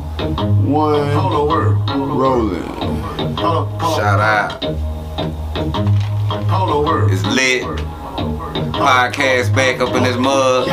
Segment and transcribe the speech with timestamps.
[0.00, 1.88] one, Polo World.
[1.88, 2.62] rolling.
[3.96, 4.62] Shout out.
[7.10, 7.62] It's lit.
[8.72, 10.68] Podcast back up in this mug.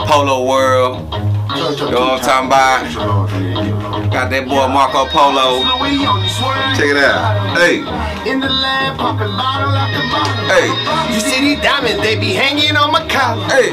[0.00, 0.98] Polo World.
[1.78, 4.12] You know what I'm talking about?
[4.12, 5.62] Got that boy Marco Polo.
[6.76, 7.56] Check it out.
[7.56, 7.78] Hey,
[8.30, 10.48] In the lab, popping bottle after bottle.
[10.50, 10.68] hey,
[11.14, 13.44] You see these diamonds, they be hanging on my collar.
[13.48, 13.70] hey.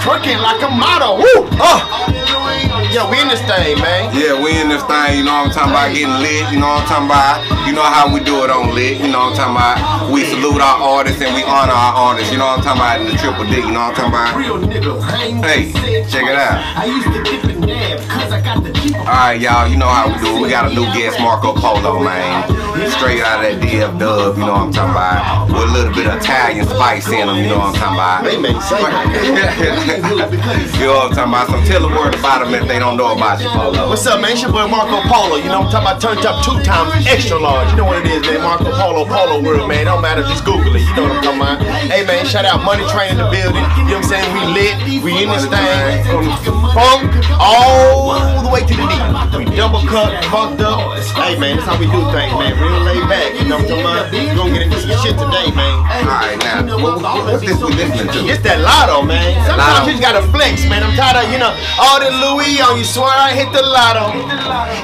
[0.00, 1.16] Twerking like a model.
[1.18, 1.48] Woo!
[1.60, 2.73] Oh!
[2.92, 4.10] Yo, we in this thing, man.
[4.14, 6.68] Yeah, we in this thing, you know what I'm talking about, getting lit, you know
[6.68, 7.66] what I'm talking about.
[7.66, 10.12] You know how we do it on lit, you know what I'm talking about.
[10.12, 13.00] We salute our artists and we honor our artists, you know what I'm talking about,
[13.00, 15.44] in the triple D, you know what I'm talking about.
[15.44, 15.72] Hey,
[16.08, 16.60] check it out.
[16.76, 18.74] I used to dip and dab, cause I got the.
[19.04, 20.42] Alright, y'all, you know how we do it.
[20.42, 22.48] We got a new guest, Marco Polo, man.
[22.90, 25.48] Straight out of that DF dub, you know what I'm talking about.
[25.48, 28.24] With a little bit of Italian spice in them, you know what I'm talking about.
[28.24, 28.80] They make say
[30.78, 31.48] you know what I'm talking about.
[31.48, 33.88] So tell the word about them if they don't know about you, Polo.
[33.88, 34.32] What's up, man?
[34.32, 35.36] It's your boy Marco Polo.
[35.36, 37.70] You know I'm talking about turned up two times extra large.
[37.72, 38.42] You know what it is, man.
[38.42, 39.86] Marco Polo, Polo World, man.
[39.86, 40.84] Don't matter, just Google it.
[40.84, 41.62] You know what I'm talking about.
[41.88, 43.64] Hey, man, shout out Money Train in the building.
[43.80, 44.28] You know what I'm saying?
[44.34, 44.76] We lit.
[45.04, 46.04] We in this thing.
[46.08, 49.38] From funk all the way to the deep.
[49.38, 50.98] We double cut, fucked up.
[51.14, 52.58] Hey, man, that's how we do things, man.
[52.58, 53.30] Real laid back.
[53.38, 54.36] You know what I'm talking about?
[54.36, 55.74] Gonna get into some shit today, man.
[55.84, 58.20] Alright, now, what, what, what's this we listening to?
[58.26, 59.38] It's that lotto, man.
[59.46, 59.86] Sometimes Lotto.
[59.86, 60.82] you just gotta flex, man.
[60.82, 62.86] I'm tired of, you know, all the Louis on you.
[62.86, 64.10] Swear I hit the lotto.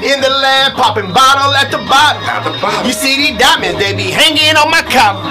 [0.05, 2.23] In the lab, popping bottle at the bottom.
[2.23, 2.87] At the bottom.
[2.87, 5.25] You see these diamonds, they be hanging on my collar.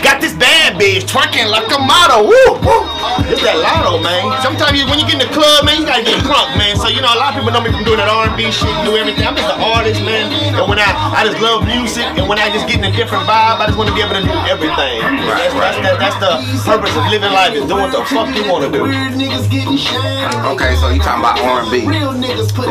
[0.00, 2.30] Got this bad bitch twerking like a model.
[2.30, 2.82] Woo, woo.
[3.28, 4.32] It's that lotto, man.
[4.40, 6.78] Sometimes you, when you get in the club, man, you gotta get drunk, man.
[6.78, 8.96] So, you know, a lot of people know me from doing that R&B shit, do
[8.96, 9.26] everything.
[9.26, 10.30] I'm just an artist, man.
[10.56, 13.26] And when I, I just love music, and when I just get in a different
[13.26, 15.02] vibe, I just want to be able to do everything.
[15.02, 15.82] Right, that's, right.
[15.82, 18.62] That's, that's, that's the purpose of living life is doing what the fuck you want
[18.62, 18.86] to do.
[18.86, 22.22] Okay, so you talking about R&B, and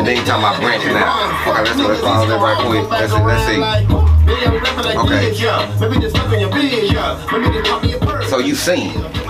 [0.06, 1.28] then you talking about branching out.
[1.44, 2.88] Okay, let's let's follow that right quick.
[2.88, 3.60] Let's let's see.
[4.96, 5.36] Okay.
[8.28, 9.21] So you sing.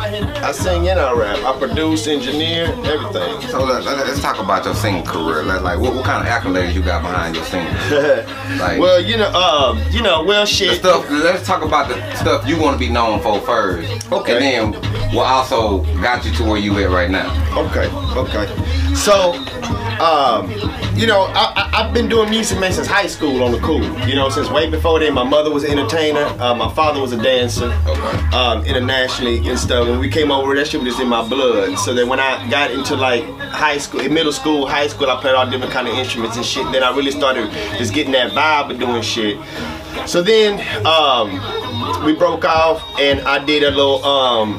[0.43, 1.39] I sing and I rap.
[1.45, 3.41] I produce, engineer, everything.
[3.49, 5.45] So let, us talk about your singing career.
[5.45, 7.73] Let, like, what, what kind of accolades you got behind your singing?
[8.59, 10.79] Like, well, you know, um, you know, well, the shit.
[10.79, 11.09] stuff.
[11.11, 14.13] Let's talk about the stuff you want to be known for first.
[14.13, 14.63] Okay.
[14.63, 17.28] And then what also got you to where you at right now.
[17.59, 18.95] Okay, okay.
[18.95, 19.33] So,
[20.00, 20.50] um,
[20.97, 23.83] you know, I, I, I've been doing music, man, since high school on the cool.
[24.06, 25.15] You know, since way before then.
[25.15, 26.25] My mother was an entertainer.
[26.41, 27.67] Uh, my father was a dancer.
[27.87, 28.37] Okay.
[28.37, 29.89] Um, internationally and stuff.
[29.89, 31.79] When we came over, that shit was just in my blood.
[31.79, 35.34] So that when I got into like high school, middle school, high school, I played
[35.34, 36.71] all different kind of instruments and shit.
[36.73, 39.39] Then I really started just getting that vibe of doing shit.
[40.07, 44.05] So then um, we broke off, and I did a little.
[44.05, 44.59] Um,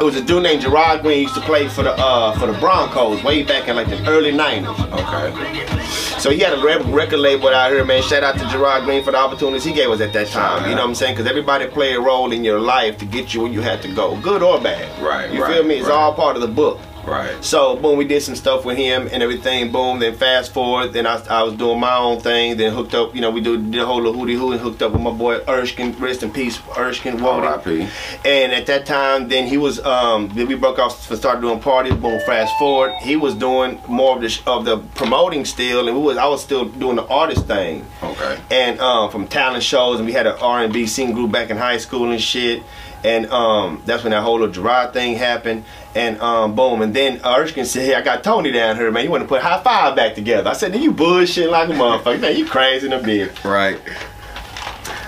[0.00, 2.58] it was a dude named Gerard Green used to play for the uh, for the
[2.58, 4.92] Broncos way back in like the early '90s.
[4.92, 5.76] Okay.
[6.20, 6.62] So he had a
[6.92, 8.02] record label out here, man.
[8.02, 10.68] Shout out to Gerard Green for the opportunities he gave us at that time.
[10.68, 11.14] You know what I'm saying?
[11.14, 13.94] Because everybody play a role in your life to get you where you had to
[13.94, 14.86] go, good or bad.
[15.02, 15.76] Right, You right, feel me?
[15.76, 15.94] It's right.
[15.94, 16.78] all part of the book.
[17.06, 17.42] Right.
[17.44, 19.72] So boom, we did some stuff with him and everything.
[19.72, 22.56] Boom, then fast forward, then I, I was doing my own thing.
[22.56, 24.92] Then hooked up, you know, we do the whole little hootie hoo and hooked up
[24.92, 25.92] with my boy Erskine.
[25.98, 27.88] Rest in peace, Erskine Wody.
[28.24, 31.60] And at that time, then he was, um, then we broke off and started doing
[31.60, 31.94] parties.
[31.94, 35.96] Boom, fast forward, he was doing more of the sh- of the promoting still, and
[35.96, 37.86] we was I was still doing the artist thing.
[38.02, 38.40] Okay.
[38.50, 41.50] And um, from talent shows, and we had an R and B singing group back
[41.50, 42.62] in high school and shit.
[43.02, 45.64] And um, that's when that whole little Gerard thing happened.
[45.94, 49.04] And um, boom, and then Erskine said, "Hey, I got Tony down here, man.
[49.04, 52.20] You want to put high five back together?" I said, "You bullshit like a motherfucker,
[52.20, 52.36] man.
[52.36, 53.80] You crazy in a bit." Right.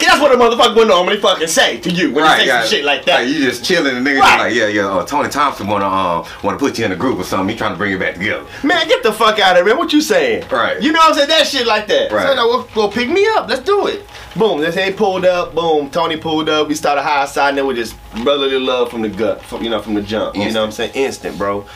[0.01, 2.45] That's what a motherfucker would normally fucking say to you when right.
[2.45, 3.21] you say some shit like that.
[3.21, 4.39] Like, you just chilling and niggas Right.
[4.39, 4.89] like, yeah, yeah.
[4.89, 7.49] Uh, Tony Thompson wanna um wanna put you in a group or something.
[7.49, 8.45] He trying to bring it back together.
[8.65, 9.79] Man, get the fuck out of here, man.
[9.79, 10.49] What you saying?
[10.49, 10.83] Right.
[10.83, 11.29] You know what I'm saying?
[11.29, 12.11] That shit like that.
[12.11, 12.27] Right.
[12.27, 13.49] So, no, well, well, pick me up.
[13.49, 14.05] Let's do it.
[14.37, 14.61] Boom.
[14.61, 15.55] this they pulled up.
[15.55, 15.91] Boom.
[15.91, 16.69] Tony pulled up.
[16.69, 19.71] We started high side, and then we just brotherly love from the gut, from, you
[19.71, 20.35] know, from the jump.
[20.37, 20.93] You know what I'm saying?
[20.95, 21.67] Instant, bro.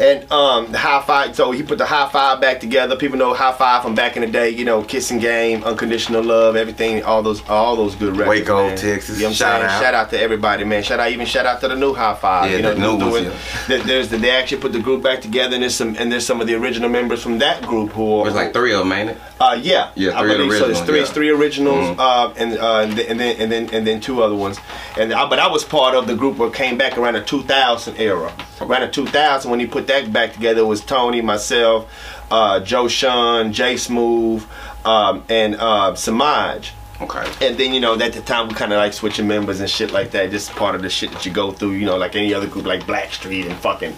[0.00, 1.36] And um, the high five.
[1.36, 2.96] So he put the high five back together.
[2.96, 4.50] People know high five from back in the day.
[4.50, 7.04] You know, kissing game, unconditional love, everything.
[7.04, 8.40] All those, all those good records.
[8.40, 8.76] Waco, man.
[8.76, 9.18] Texas.
[9.18, 9.70] You know what I'm Shout saying?
[9.70, 9.82] out.
[9.82, 10.82] Shout out to everybody, man.
[10.82, 12.50] Shout out, even shout out to the new high five.
[12.50, 13.66] Yeah, you know, the new who's ones, yeah.
[13.68, 16.26] there- There's the, they actually put the group back together, and there's some and there's
[16.26, 18.90] some of the original members from that group who are There's like three of them,
[18.92, 19.18] ain't it?
[19.40, 20.66] uh, yeah, Yeah, I three of the believe so.
[20.66, 21.02] There's three, yeah.
[21.02, 21.96] it's three originals, Mhm.
[21.98, 24.58] uh, and, uh, and then and then and then and then two other ones.
[24.98, 27.96] And I, but I was part of the group that came back around the 2000
[27.98, 28.32] era.
[28.60, 31.86] Around the 2000, when he put that back together, it was Tony, myself,
[32.30, 34.44] uh, Joe Sean, Jay Smooth,
[34.84, 36.72] um, and uh, Samaj.
[37.04, 37.46] Okay.
[37.46, 39.92] And then you know at the time we kind of like switching members and shit
[39.92, 40.30] like that.
[40.30, 41.72] Just part of the shit that you go through.
[41.72, 43.94] You know, like any other group, like Blackstreet and fucking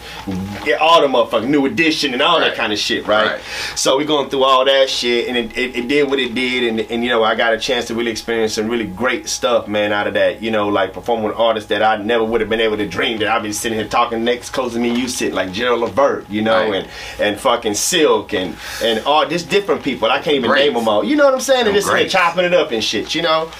[0.64, 2.48] yeah, all the motherfucking New Edition and all Right.
[2.48, 3.26] that kind of shit, right?
[3.32, 3.40] Right.
[3.76, 6.64] So we going through all that shit, and it, it, it did what it did,
[6.64, 9.68] and, and you know I got a chance to really experience some really great stuff,
[9.68, 10.42] man, out of that.
[10.42, 13.18] You know, like performing with artists that I never would have been able to dream
[13.18, 16.28] that I'd be sitting here talking next close to me, you sit like Gerald Levert,
[16.30, 16.84] you know, Right.
[16.84, 16.88] and
[17.20, 20.08] and fucking Silk and and all just different people.
[20.10, 20.64] I can't even Greats.
[20.66, 21.04] name them all.
[21.04, 21.66] You know what I'm saying?
[21.66, 23.50] And just here chopping it up and shit, you know.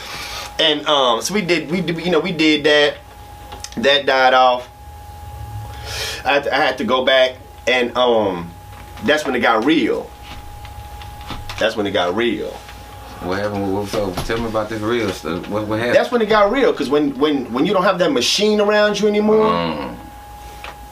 [0.58, 2.96] And um, so we did, we did, you know, we did that.
[3.76, 4.68] That died off.
[6.24, 7.36] I had to, I had to go back,
[7.66, 8.50] and um,
[9.04, 10.10] that's when it got real.
[11.58, 12.50] That's when it got real.
[13.20, 13.72] What happened?
[13.74, 15.48] What, so tell me about this real stuff.
[15.48, 15.96] What, what happened?
[15.96, 18.98] That's when it got real, cause when when when you don't have that machine around
[19.00, 19.96] you anymore, Mm.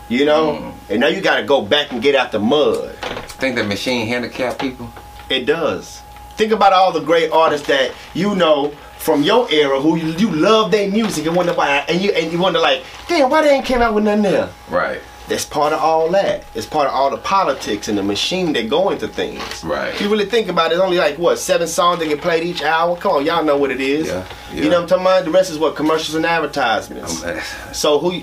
[0.09, 0.73] you know, Mm.
[0.91, 2.95] and now you got to go back and get out the mud.
[3.41, 4.91] think that machine handicap people?
[5.29, 6.01] It does.
[6.37, 10.31] Think about all the great artists that you know from your era who you, you
[10.31, 13.51] love their music and wonder why, and you and you wonder like, damn, why they
[13.51, 14.49] ain't came out with nothing there?
[14.71, 15.01] Right.
[15.27, 16.45] That's part of all that.
[16.55, 19.65] It's part of all the politics and the machine that go into things.
[19.65, 19.95] Right.
[19.95, 22.45] If you really think about it, it's only like what seven songs that get played
[22.45, 22.95] each hour.
[22.97, 24.09] Come on, y'all know what it is.
[24.09, 25.25] Yeah, You know what I'm talking about?
[25.25, 27.25] The rest is what commercials and advertisements.
[27.25, 27.39] Um,
[27.73, 28.23] So who?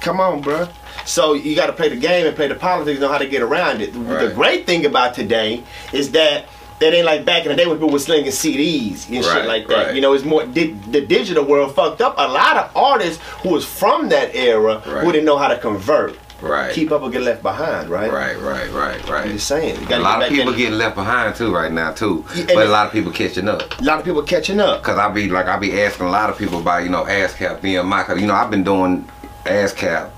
[0.00, 0.68] Come on, bruh.
[1.04, 3.42] So you got to play the game and play the politics, know how to get
[3.42, 3.92] around it.
[3.92, 5.62] The- The great thing about today
[5.92, 6.46] is that
[6.82, 9.66] that ain't like back in the day when people were slinging CDs and shit like
[9.68, 9.86] that.
[9.86, 9.94] right.
[9.94, 12.14] You know, it's more di- the digital world fucked up.
[12.18, 15.04] A lot of artists who was from that era Right.
[15.04, 16.72] who didn't know how to convert, Right.
[16.74, 18.12] keep up or get left behind, right?
[18.12, 19.26] Right, right, right, I'm right.
[19.30, 19.78] just saying.
[19.88, 20.58] You A lot of people in.
[20.58, 23.62] getting left behind too right now too, Yeah, but a lot of people catching up.
[23.80, 24.82] a lot of people catching up.
[24.82, 27.60] Cause I be like I be asking a lot of people about you know ASCAP
[27.60, 28.02] BMI.
[28.04, 29.08] Cause you know I've been doing
[29.46, 30.08] ASCAP,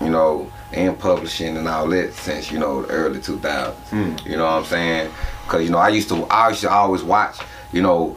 [0.00, 4.24] you know, and publishing and all that since you know the early 2000s.
[4.26, 5.10] You know what I'm saying?
[5.46, 7.36] Cause you know I used to I used to always watch
[7.72, 8.16] you know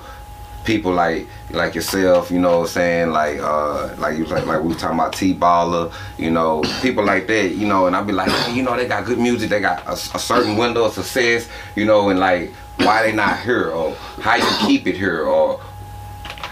[0.65, 2.31] people like like yourself.
[2.31, 3.09] You know what I'm saying?
[3.12, 5.92] Like uh like you like like we was talking about T Baller.
[6.18, 7.51] You know people like that.
[7.56, 9.50] You know and I'd be like "Man, you know they got good music.
[9.50, 11.48] They got a, a certain window of success.
[11.75, 15.60] You know and like why they not here or how you keep it here or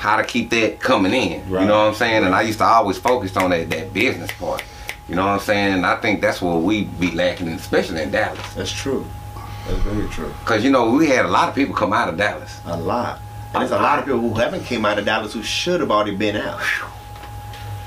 [0.05, 1.49] how to keep that coming in.
[1.49, 1.61] Right.
[1.61, 2.23] You know what I'm saying?
[2.25, 4.63] And I used to always focus on that, that business part.
[5.07, 5.85] You know what I'm saying?
[5.85, 8.53] I think that's what we be lacking, in, especially in Dallas.
[8.53, 9.05] That's true.
[9.67, 10.31] That's very true.
[10.45, 12.59] Cause you know we had a lot of people come out of Dallas.
[12.65, 13.19] A lot.
[13.53, 15.91] And there's a lot of people who haven't came out of Dallas who should have
[15.91, 16.61] already been out.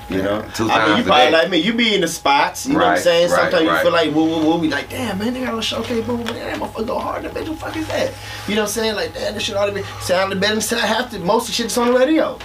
[0.09, 1.31] You know, Two I mean, you probably day.
[1.33, 1.59] like me.
[1.59, 2.65] You be in the spots.
[2.67, 3.31] You know what I'm Right, saying?
[3.31, 3.83] right, Sometimes you right.
[3.83, 4.59] feel like woo woo woo.
[4.61, 6.07] Be like, damn man, they got a showcase.
[6.07, 6.25] Boom.
[6.25, 7.25] That motherfucker go hard.
[7.25, 8.15] That bitch, what the fuck is that?
[8.49, 8.95] You know what I'm saying?
[8.97, 11.19] Like, damn, this shit ought to be sounding better than have to.
[11.19, 12.39] most of the shit that's on the radio.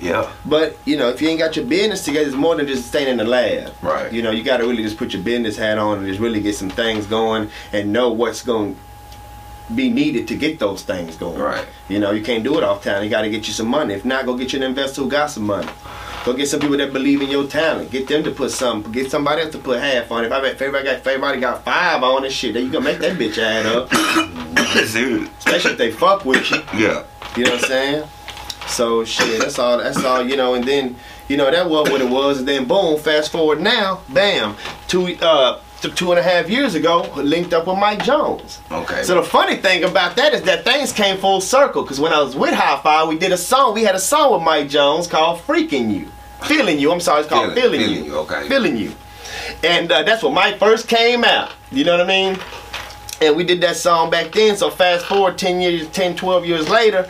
[0.00, 0.30] Yeah.
[0.44, 3.08] But you know, if you ain't got your business together, it's more than just staying
[3.08, 3.72] in the lab.
[3.82, 4.12] Right.
[4.12, 6.40] You know, you got to really just put your business hat on and just really
[6.40, 8.80] get some things going and know what's going to
[9.74, 11.38] be needed to get those things going.
[11.38, 11.66] Right.
[11.88, 13.04] You know, you can't do it off town.
[13.04, 13.94] You got to get you some money.
[13.94, 15.68] If not, go get you an investor who got some money.
[16.24, 17.90] Go get some people that believe in your talent.
[17.90, 18.82] Get them to put some.
[18.92, 20.24] Get somebody else to put half on.
[20.24, 22.98] If I bet everybody got everybody got five on and shit, then you can make
[22.98, 23.90] that bitch add up.
[24.76, 26.62] Especially if they fuck with you.
[26.74, 27.04] yeah.
[27.36, 28.08] You know what I'm saying?
[28.72, 29.78] So shit, that's all.
[29.78, 30.26] That's all.
[30.26, 30.96] You know, and then
[31.28, 34.56] you know that was what it was, and then boom, fast forward now, bam,
[34.88, 35.60] two uh
[35.94, 38.60] two and a half years ago, linked up with Mike Jones.
[38.70, 39.02] Okay.
[39.02, 41.82] So the funny thing about that is that things came full circle.
[41.84, 43.74] Cause when I was with High Five, we did a song.
[43.74, 46.08] We had a song with Mike Jones called "Freaking You,"
[46.44, 46.90] feeling you.
[46.92, 48.48] I'm sorry, it's called Feeling- "Feeling, Feeling You." You, okay.
[48.48, 48.92] Feeling you.
[49.64, 51.50] And uh, that's when Mike first came out.
[51.70, 52.38] You know what I mean?
[53.20, 54.56] And we did that song back then.
[54.56, 57.08] So fast forward 10 years, 10, 12 years later,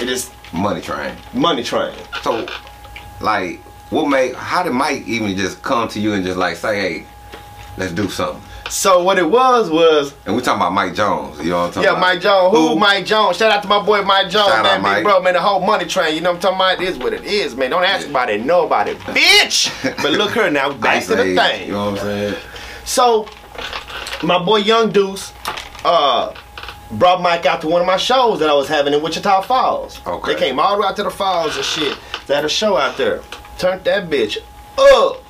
[0.00, 1.16] it is Money train.
[1.32, 1.94] Money Train.
[2.22, 2.46] So,
[3.20, 3.60] like,
[3.90, 4.34] what made?
[4.34, 7.06] How did Mike even just come to you and just like say, "Hey,
[7.76, 8.40] let's do something"?
[8.70, 11.38] So what it was was, And we talking about Mike Jones.
[11.38, 12.00] You know what I'm talking yeah, about?
[12.00, 12.56] Mike Jones.
[12.56, 12.68] Who?
[12.68, 12.76] Who?
[12.76, 13.36] Mike Jones.
[13.36, 14.94] Shout out to my boy Mike Jones, Shout man.
[14.96, 15.34] Big bro, man.
[15.34, 16.14] The whole Money Train.
[16.14, 16.82] You know what I'm talking about?
[16.82, 17.70] It is what it is, man.
[17.70, 18.44] Don't ask about it.
[18.44, 19.70] Know about it, bitch.
[20.02, 20.72] But look her now.
[20.72, 21.66] Back to the thing.
[21.66, 22.34] You know what I'm saying?
[22.84, 23.28] So,
[24.22, 25.32] my boy Young Deuce
[25.84, 26.34] uh,
[26.92, 30.00] brought Mike out to one of my shows that I was having in Wichita Falls.
[30.06, 30.34] Okay.
[30.34, 31.98] They came all the way out to the falls and shit.
[32.26, 33.20] They had a show out there.
[33.58, 34.38] Turned that bitch
[34.78, 35.22] up.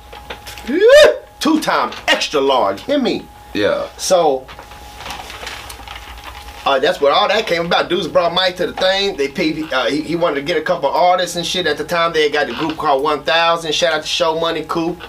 [1.39, 2.81] Two time extra large.
[2.81, 3.25] Hear me?
[3.53, 3.87] Yeah.
[3.97, 4.45] So,
[6.65, 7.89] uh, that's where all that came about.
[7.89, 9.15] Dudes brought Mike to the thing.
[9.15, 9.71] They paid.
[9.71, 11.67] Uh, he, he wanted to get a couple artists and shit.
[11.67, 13.71] At the time, they had got the group called 1000.
[13.73, 14.99] Shout out to Show Money Coop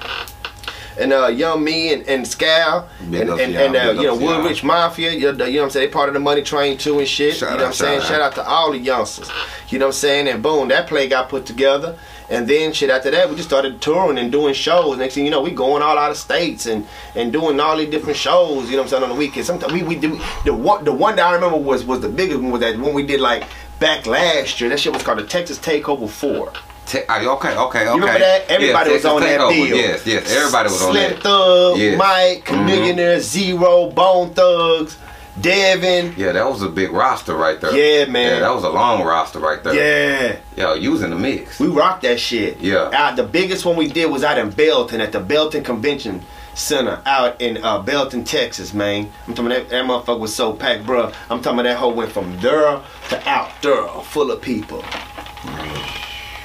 [0.98, 4.24] and uh, Young Me and, and Scal and and, and uh, you know up to
[4.24, 4.38] y'all.
[4.42, 5.12] Woodrich Mafia.
[5.12, 5.88] You know, you know what I'm saying?
[5.88, 7.36] They part of the Money Train too and shit.
[7.36, 8.00] Shout you know out, what I'm saying?
[8.00, 8.38] shout Shout out.
[8.38, 9.30] out to all the youngsters.
[9.68, 10.28] You know what I'm saying?
[10.28, 11.98] And boom, that play got put together.
[12.28, 14.98] And then shit after that, we just started touring and doing shows.
[14.98, 17.90] Next thing you know, we going all out of states and and doing all these
[17.90, 18.68] different shows.
[18.68, 19.46] You know what I'm saying on the weekend.
[19.46, 22.40] Sometimes we we do the one the one that I remember was was the biggest
[22.40, 23.44] one was that when we did like
[23.78, 24.70] back last year.
[24.70, 26.52] That shit was called the Texas Takeover Four.
[26.86, 27.84] Te- okay, okay, okay.
[27.84, 28.48] You remember that?
[28.48, 29.76] Everybody yeah, was on that deal.
[29.76, 30.30] Yes, yes.
[30.32, 31.10] Everybody was on that.
[31.10, 31.20] Slim.
[31.20, 31.98] Thug, Yes.
[31.98, 32.64] Mike, Mhm.
[32.66, 34.96] Millionaire, Z-Ro, Bone Thugs,
[35.40, 36.14] Devin.
[36.16, 37.74] Yeah, that was a big roster right there.
[37.76, 38.34] Yeah, man.
[38.34, 39.74] Yeah, that was a long roster right there.
[39.74, 40.36] Yeah.
[40.56, 41.58] Yo, you was in the mix.
[41.58, 42.58] We rocked that shit.
[42.60, 42.90] Yeah.
[42.94, 46.22] Out the biggest one we did was out in Belton at the Belton Convention
[46.54, 49.12] Center out in uh, Belton, Texas, man.
[49.28, 51.12] I'm talking about that, that motherfucker was so packed, bruh.
[51.28, 54.82] I'm talking about that whole went from there to out there, full of people.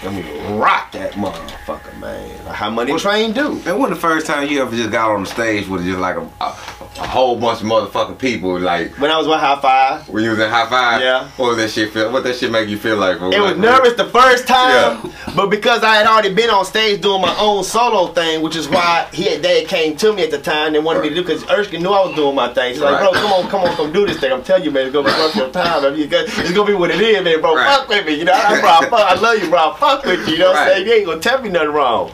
[0.03, 2.46] I mean, rock that motherfucker, man.
[2.46, 3.55] Like how Money Train do.
[3.60, 6.15] Man, when the first time you ever just got on the stage with just like
[6.15, 10.10] a, a, a whole bunch of motherfucking people, like When I was with High Five,
[10.10, 11.01] when you was in high five?
[11.01, 11.29] Yeah.
[11.38, 12.12] What was that shit feel?
[12.12, 13.17] What that shit make you feel like?
[13.22, 17.22] It was nervous the first time, but because I had already been on stage doing
[17.22, 20.39] my own solo thing, which is why he had dad came to me at the
[20.41, 22.74] time and wanted me to do because Erskine knew I was doing my thing.
[22.74, 23.12] He's like, Right.
[23.12, 24.31] bro, come on, come on, come do this thing.
[24.31, 25.86] I'm telling you, man, it's gonna be worth your time.
[25.86, 27.55] I mean, it's gonna be what it is, man, bro.
[27.55, 27.77] Right.
[27.77, 28.34] Fuck with me, you know.
[28.34, 29.60] I, bro, I, fuck, I love you, bro.
[29.72, 30.74] I fuck with you, you know what I'm Right.
[30.75, 30.88] saying?
[30.88, 32.12] You ain't gonna tell me nothing wrong.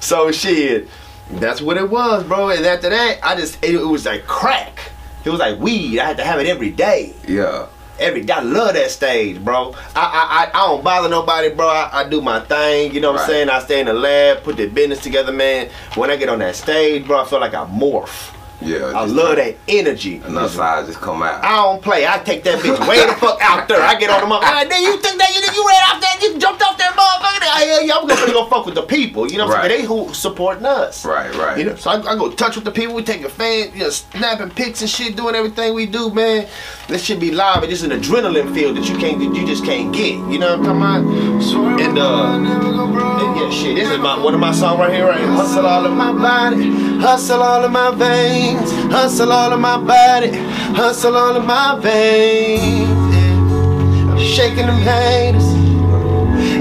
[0.00, 0.88] So shit,
[1.32, 2.50] that's what it was, bro.
[2.50, 4.92] And after that, I just it, it was like crack.
[5.24, 5.98] It was like weed.
[5.98, 7.14] I had to have it every day.
[7.28, 7.66] Yeah.
[7.98, 9.74] Every I love that stage, bro.
[9.94, 11.68] I I, I, I don't bother nobody, bro.
[11.68, 13.50] I, I do my thing, you know what I'm saying?
[13.50, 15.68] I stay in the lab, put the business together, man.
[15.96, 18.34] When I get on that stage, bro, I feel like I morph.
[18.60, 18.92] Yeah.
[18.94, 20.18] I love that energy.
[20.24, 21.42] Another side just come out.
[21.44, 22.06] I don't play.
[22.06, 23.80] I take that bitch way the fuck out there.
[23.80, 24.68] I get on the motherfucker.
[24.68, 27.48] Then you think that you, you ran out there, you jumped off that motherfucker.
[27.52, 29.30] I, yeah, I'm gonna go fuck with the people.
[29.30, 29.70] You know what I'm Right.
[29.70, 29.82] saying?
[29.82, 31.04] They who supporting us.
[31.04, 31.58] Right, right.
[31.58, 32.94] You know, so I, I go touch with the people.
[32.94, 36.46] We taking fan, you know, snapping pics and shit, doing everything we do, man.
[36.90, 37.62] This should be live.
[37.62, 40.18] It's just an adrenaline feel that you can't, you just can't get.
[40.28, 41.80] You know what I'm talking about?
[41.80, 43.76] And uh, and yeah, shit.
[43.76, 45.06] This is my one of my songs right here.
[45.06, 46.68] Right, hustle all of my body,
[46.98, 50.32] hustle all of my veins, hustle all of my body,
[50.74, 52.90] hustle all of my veins.
[53.14, 54.10] Yeah.
[54.10, 55.46] I'm shaking them haters.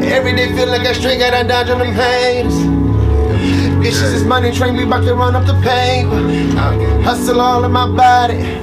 [0.05, 2.53] Every day feel like I straight got a dodge on them haters.
[3.81, 6.21] Bitches this money train, we about to run up the paper.
[7.01, 8.59] Hustle all of my body.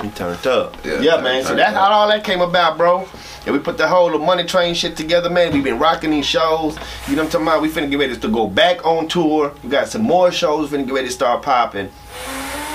[0.00, 0.76] I'm turned up.
[0.84, 1.44] Yeah, Yeah, man.
[1.44, 3.06] So that's how all that came about, bro.
[3.46, 5.52] And we put the whole of money train shit together, man.
[5.52, 6.76] We've been rocking these shows.
[7.06, 7.62] You know what I'm talking about?
[7.62, 9.54] We finna get ready to go back on tour.
[9.62, 10.70] We got some more shows.
[10.70, 11.90] Finna get ready to start popping.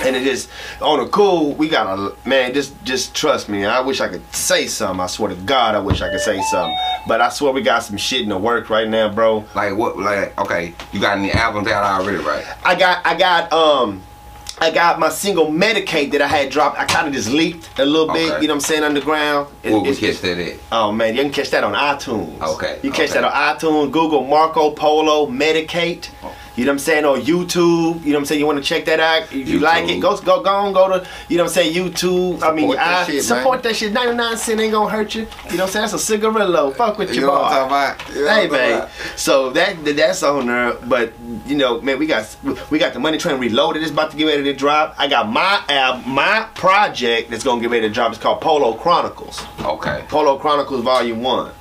[0.03, 0.49] And it is
[0.81, 1.53] on the cool.
[1.53, 2.53] We got a man.
[2.53, 3.65] Just just trust me.
[3.65, 4.99] I wish I could say something.
[4.99, 6.77] I swear to God, I wish I could say something.
[7.07, 9.45] But I swear we got some shit in the work right now, bro.
[9.55, 9.97] Like what?
[9.97, 12.45] Like okay, you got any albums out already, right?
[12.63, 14.03] I got I got um
[14.57, 16.79] I got my single Medicate that I had dropped.
[16.79, 18.41] I kind of just leaked a little bit, Okay.
[18.41, 19.47] you know what I'm saying, underground.
[19.63, 20.53] It- What we catch that at?
[20.71, 22.41] Oh man, you can catch that on iTunes.
[22.41, 23.19] Okay, You catch okay.
[23.19, 26.07] that on iTunes, Google Marco Polo Medicate.
[26.23, 26.31] Oh.
[26.55, 27.05] You know what I'm saying?
[27.05, 28.01] Or YouTube.
[28.03, 28.39] You know what I'm saying?
[28.39, 29.23] You want to check that out?
[29.33, 31.73] If you like it, go go go on, go to you know what I'm saying,
[31.73, 32.41] YouTube.
[32.41, 33.23] I mean I shit, man.
[33.23, 33.91] support that shit.
[33.91, 35.21] 99 cent ain't gonna hurt you.
[35.21, 35.81] You know what I'm saying?
[35.83, 36.71] That's a cigarillo.
[36.71, 37.41] Fuck with You your know boy.
[37.43, 38.15] what I'm talking about?
[38.15, 38.89] You Hey what I'm talking man, about?
[39.17, 41.13] so that that's on there, but
[41.45, 42.35] you know, man, we got
[42.69, 43.81] we got the Money Train Reloaded.
[43.83, 44.95] It's about to get ready to drop.
[44.97, 48.11] I got my album, my project that's gonna get ready to drop.
[48.13, 49.43] It's called Polo Chronicles.
[49.61, 50.05] Okay.
[50.07, 51.51] Polo Chronicles Volume One.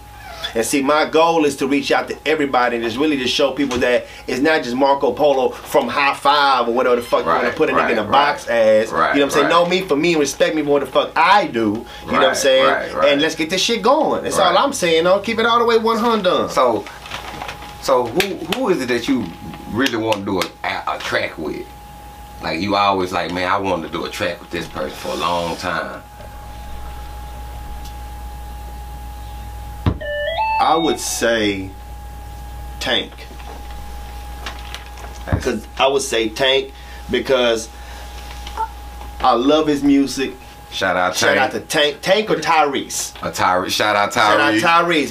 [0.54, 3.50] And see, my goal is to reach out to everybody and just really just show
[3.52, 7.30] people that it's not just Marco Polo from High Five or whatever the fuck you
[7.30, 8.54] want to put a nigga in a right, box right.
[8.54, 8.92] as.
[8.92, 9.48] Right, you know what I'm saying?
[9.48, 11.84] Know me for me and respect me for what the fuck I do.
[12.06, 12.66] You know what I'm saying?
[12.66, 13.08] right, right.
[13.12, 14.22] And let's get this shit going.
[14.22, 14.56] That's Right.
[14.56, 15.06] all I'm saying.
[15.06, 16.50] I'll keep it all the way 100.
[16.50, 16.84] So,
[17.82, 19.24] so who who is it that you
[19.70, 21.66] really want to do a, a, a track with?
[22.42, 25.08] Like you always like, man, I wanted to do a track with this person for
[25.08, 26.02] a long time.
[30.64, 31.68] I would say
[32.80, 33.12] Tank.
[35.26, 36.72] Cause I would say Tank
[37.10, 37.68] because
[39.20, 40.32] I love his music.
[40.74, 43.14] Shout out Shout out to Tank, Tank or Tyrese.
[43.22, 43.70] a Tyre.
[43.70, 44.14] Shout out Tyrese.
[44.14, 44.60] Shout out Tyrese.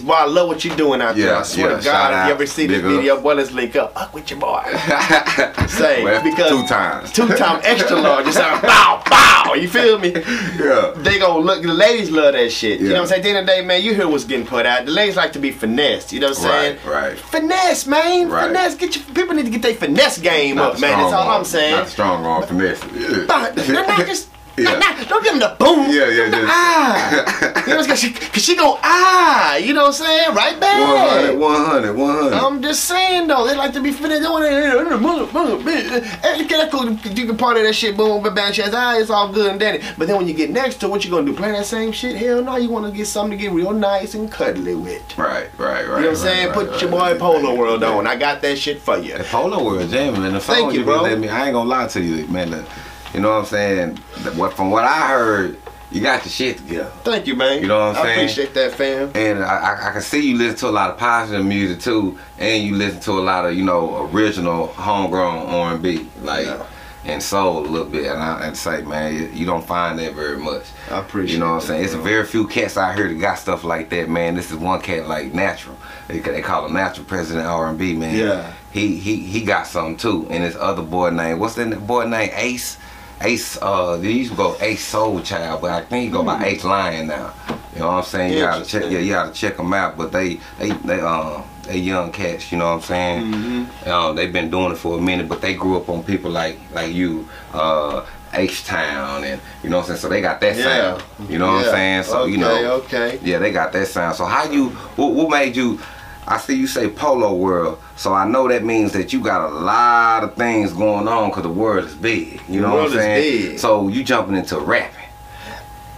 [0.01, 0.05] Tyrese.
[0.05, 1.27] Boy, I love what you're doing out there.
[1.27, 3.51] Yeah, I swear yeah, to shout God, if you ever see this video, boy, let's
[3.51, 3.93] link up.
[3.93, 4.61] Fuck with your boy.
[5.67, 7.11] Say Well, because two times.
[7.13, 8.25] two time extra large.
[8.25, 9.53] Just sound bow bow.
[9.53, 10.11] You feel me?
[10.13, 10.91] yeah.
[10.97, 11.61] They gonna look.
[11.63, 12.81] The ladies love that shit.
[12.81, 13.19] You know what I'm saying?
[13.19, 14.85] At the end of the day, man, you hear what's getting put out.
[14.85, 16.11] The ladies like to be finessed.
[16.11, 16.77] You know what I'm saying?
[16.85, 17.17] Right, right.
[17.17, 18.27] Finesse, man.
[18.29, 18.47] Right.
[18.47, 18.75] Finesse.
[18.75, 20.97] Get your people need to get their finesse game Not up, man.
[20.99, 21.75] That's all I'm saying.
[21.77, 22.83] Not strong on finesse.
[22.93, 23.25] Yeah.
[23.27, 24.77] But not, not just Yeah.
[24.77, 25.89] Nah, nah, don't give him the boom.
[25.89, 26.45] Yeah, yeah, yeah.
[26.47, 27.63] Ah.
[27.67, 29.55] you know, cause she, cause she go ah.
[29.57, 30.35] You know what I'm saying?
[30.35, 31.33] Right back.
[31.35, 32.33] 100, 100, 100.
[32.33, 36.03] I'm just saying though, they like to be finna doing it.
[36.21, 36.91] Hey, get cool.
[36.91, 38.73] You can part of that shit, boom, boom, bang, chest.
[38.75, 39.83] Ah, it's all good and dandy.
[39.97, 41.33] But then when you get next to what you gonna do?
[41.35, 42.15] Play that same shit?
[42.15, 45.17] Hell no, you wanna get something to get real nice and cuddly with.
[45.17, 45.79] right, right, right.
[45.81, 46.47] You know what I'm saying?
[46.47, 47.57] right, Put right, your right, boy Polo right.
[47.57, 48.05] World on.
[48.07, 49.17] I got that shit for you.
[49.17, 51.01] The Polo World jamming and the phone Thank you, you, bro.
[51.01, 52.51] Let me, I ain't gonna lie to you, man.
[52.51, 52.65] the-
[53.13, 53.97] you know what I'm saying?
[54.37, 55.57] What from what I heard,
[55.91, 56.91] you got the shit together.
[57.03, 57.61] Thank you, man.
[57.61, 58.19] You know what I'm I saying?
[58.19, 59.11] I appreciate that, fam.
[59.13, 62.17] And I, I, I can see you listen to a lot of positive music too,
[62.39, 66.65] and you listen to a lot of you know original homegrown R&B, like Yeah.
[67.05, 68.07] and soul a little bit.
[68.11, 70.63] And I and say, man, you, don't find that very much.
[70.89, 71.83] I appreciate You know what I'm saying?
[71.83, 74.33] It's a very few cats out here that got stuff like that, man.
[74.35, 75.77] This is one cat like natural.
[76.07, 78.17] They, they call him natural president R&B, man.
[78.17, 78.53] Yeah.
[78.71, 80.25] He he he got something too.
[80.31, 82.31] And this other boy name, what's that boy name?
[82.33, 82.79] Ace.
[83.23, 86.43] Ace, uh, they used to go Ace Soul Child, but I think he go by
[86.45, 87.33] Ace Lion now.
[87.73, 88.33] You know what I'm saying?
[88.33, 88.91] You gotta check, Hmm.
[88.91, 89.97] Yeah, you gotta check them out.
[89.97, 92.51] But they, they, they, um, they young cats.
[92.51, 93.23] You know what I'm saying?
[93.33, 93.89] Mm-hmm.
[93.89, 96.59] Um, they've been doing it for a minute, but they grew up on people like,
[96.73, 99.99] like you, uh, H Town, and you know what I'm saying.
[99.99, 100.97] So they got that Yeah.
[100.97, 101.03] sound.
[101.29, 102.03] You know what I'm saying?
[102.03, 103.19] So okay, you know, Okay.
[103.23, 104.15] yeah, they got that sound.
[104.15, 104.69] So how you?
[104.95, 105.79] What, what made you?
[106.27, 109.53] I see you say Polo World, so I know that means that you got a
[109.53, 112.41] lot of things going on because the world is big.
[112.47, 113.21] You know what I'm is saying?
[113.51, 113.59] big.
[113.59, 114.99] So you jumping into rapping.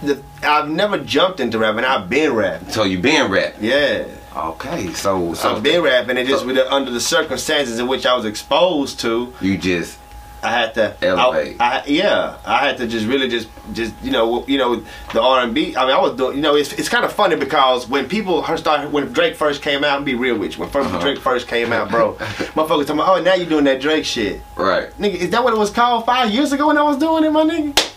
[0.02, 1.84] The, I've never jumped into rapping.
[1.84, 2.70] I've been rapping.
[2.70, 3.64] So you been rapping.
[3.64, 4.04] Yeah.
[4.36, 6.18] Okay, so so I've been rapping.
[6.18, 9.56] It just so- with the, under the circumstances in which I was exposed to, you
[9.56, 9.96] just
[10.42, 11.60] I had to Elevate.
[11.60, 15.20] I, I, yeah, I had to just really just just you know you know the
[15.22, 15.74] R and B.
[15.76, 18.42] I mean, I was doing you know it's, it's kind of funny because when people
[18.42, 21.00] her started when Drake first came out, and be real with you, when 1st Uh-huh.
[21.00, 22.14] Drake first came out, bro,
[22.54, 24.90] motherfuckers talking about oh now you doing that Drake shit, right.
[24.98, 25.14] nigga.
[25.14, 27.42] Is that what it was called five years ago when I was doing it, my
[27.42, 27.94] nigga?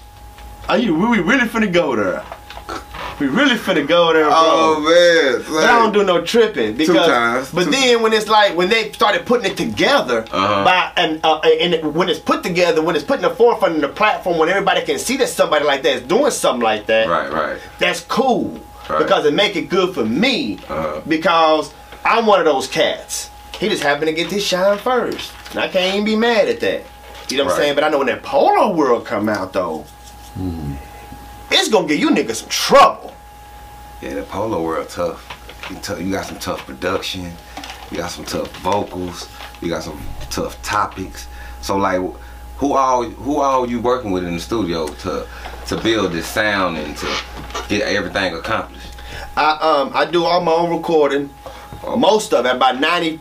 [0.68, 2.24] Are you we really finna go there?
[3.20, 4.34] We really finna go there, bro.
[4.34, 7.06] Oh man, But I don't do no tripping because.
[7.08, 7.52] times.
[7.52, 10.64] But Two- then when it's like when they started putting it together, Uh-huh.
[10.64, 13.76] by and uh, and it- when it's put together, when it's put in the forefront
[13.76, 16.86] of the platform, when everybody can see that somebody like that is doing something like
[16.86, 17.60] that, right, right.
[17.78, 18.58] that's cool
[18.90, 19.00] Right.
[19.00, 21.02] because it make it good for me Uh-huh.
[21.08, 21.74] because
[22.06, 23.30] I'm one of those cats.
[23.60, 26.62] He just happened to get this shine first, and I can't even be mad at
[26.62, 26.84] that.
[27.28, 27.76] You know what I'm saying?
[27.76, 29.84] But I know when that Polo World come out though,
[30.36, 30.76] Hmm.
[31.52, 33.14] It's gonna give you niggas some trouble.
[34.02, 35.36] Yeah, the Polo World tough.
[35.70, 36.00] You, tough.
[36.00, 37.32] you got some tough production.
[37.92, 39.30] You got some tough vocals.
[39.62, 41.28] You got some tough topics.
[41.62, 42.02] So like,
[42.58, 45.28] who all who all you working with in the studio to
[45.68, 47.08] to build this sound and to
[47.68, 48.96] get everything accomplished?
[49.36, 51.30] I um I do all my own recording.
[51.98, 53.20] Most of it, about ninety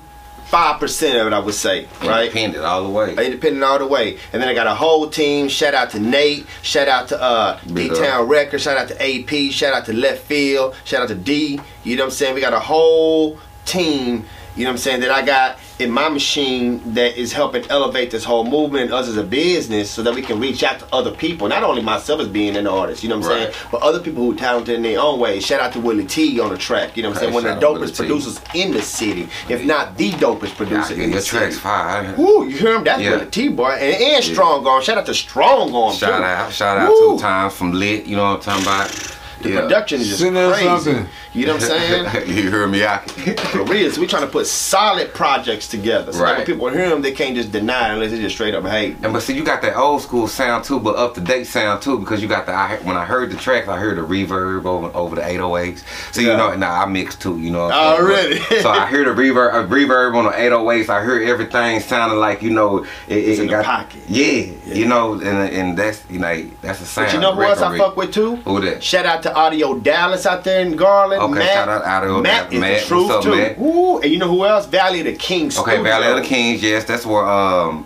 [0.51, 2.25] five percent of it, I would say, right?
[2.27, 3.11] Independent all the way.
[3.11, 5.49] Independent all the way, and then I got a whole team.
[5.49, 6.47] Shout out to Nate.
[6.63, 8.63] Shout out to uh, D Town Records.
[8.63, 9.53] Shout out to AP.
[9.53, 10.75] Shout out to Left Field.
[10.85, 11.61] Shout out to D.
[11.85, 12.35] You know what I'm saying?
[12.35, 14.25] We got a whole team.
[14.59, 15.01] You know what I'm saying?
[15.03, 19.07] That I got in my machine that is helping elevate this whole movement and us
[19.07, 21.47] as a business, so that we can reach out to other people.
[21.49, 23.53] Not only myself as being an artist, you know what I'm Right.
[23.55, 25.39] saying, but other people who are talented in their own way.
[25.39, 26.97] Shout out to Willie T on the track.
[26.97, 27.35] You know what I'm Okay, saying?
[27.35, 27.97] One of the out dopest Willie T.
[27.99, 31.61] producers in the city, if not the dopest Yeah, producer in your the tracks city.
[31.61, 32.15] fire.
[32.19, 32.83] Woo, you hear him?
[32.85, 33.11] That's Yeah.
[33.11, 33.71] Willie T, boy.
[33.71, 34.83] And, and Strong Arm.
[34.83, 36.25] Shout out to Strong Arm, Shout too.
[36.25, 37.15] out, shout out Woo.
[37.17, 38.07] two times from Lit.
[38.07, 39.15] You know what I'm talking about?
[39.41, 40.67] The production is just Send us crazy.
[40.69, 41.07] something.
[41.35, 41.69] You know what I'm
[42.15, 42.29] saying?
[42.37, 43.11] you heard me out.
[43.11, 43.91] For real.
[43.91, 46.13] So we trying to put solid projects together.
[46.13, 48.55] So that when people hear them, they can't just deny it unless they just straight
[48.55, 48.97] up hate.
[49.03, 51.83] And but see, you got that old school sound too, but up to date sound
[51.83, 52.53] too, because you got the.
[52.53, 55.85] I, when I heard the tracks, I heard the reverb over over the 808s.
[56.15, 56.33] So Yeah.
[56.33, 57.39] you know, now I mix too.
[57.39, 57.65] You know.
[57.67, 58.39] what Oh?
[58.49, 60.89] But- so I hear the reverb, uh, reverb on the 808s.
[60.89, 64.03] I hear everything sounding like you know, it, it, It's the got pocket.
[64.09, 67.09] Yeah, you know, and and that's you know that's a sound.
[67.09, 68.37] But you know who else I fuck with too?
[68.37, 68.83] Who that?
[68.83, 71.18] Shout out to Audio Dallas out there in Garland.
[71.23, 72.55] Okay, Matt, shout out Audio Matt Dallas.
[72.55, 73.37] is Matt, the truth what's up, too.
[73.37, 73.59] Matt?
[73.59, 73.99] Woo.
[74.01, 74.67] And you know who else?
[74.67, 75.59] Valley of the Kings.
[75.59, 76.63] Okay, Valley of the Kings.
[76.63, 77.85] Yes, that's where um,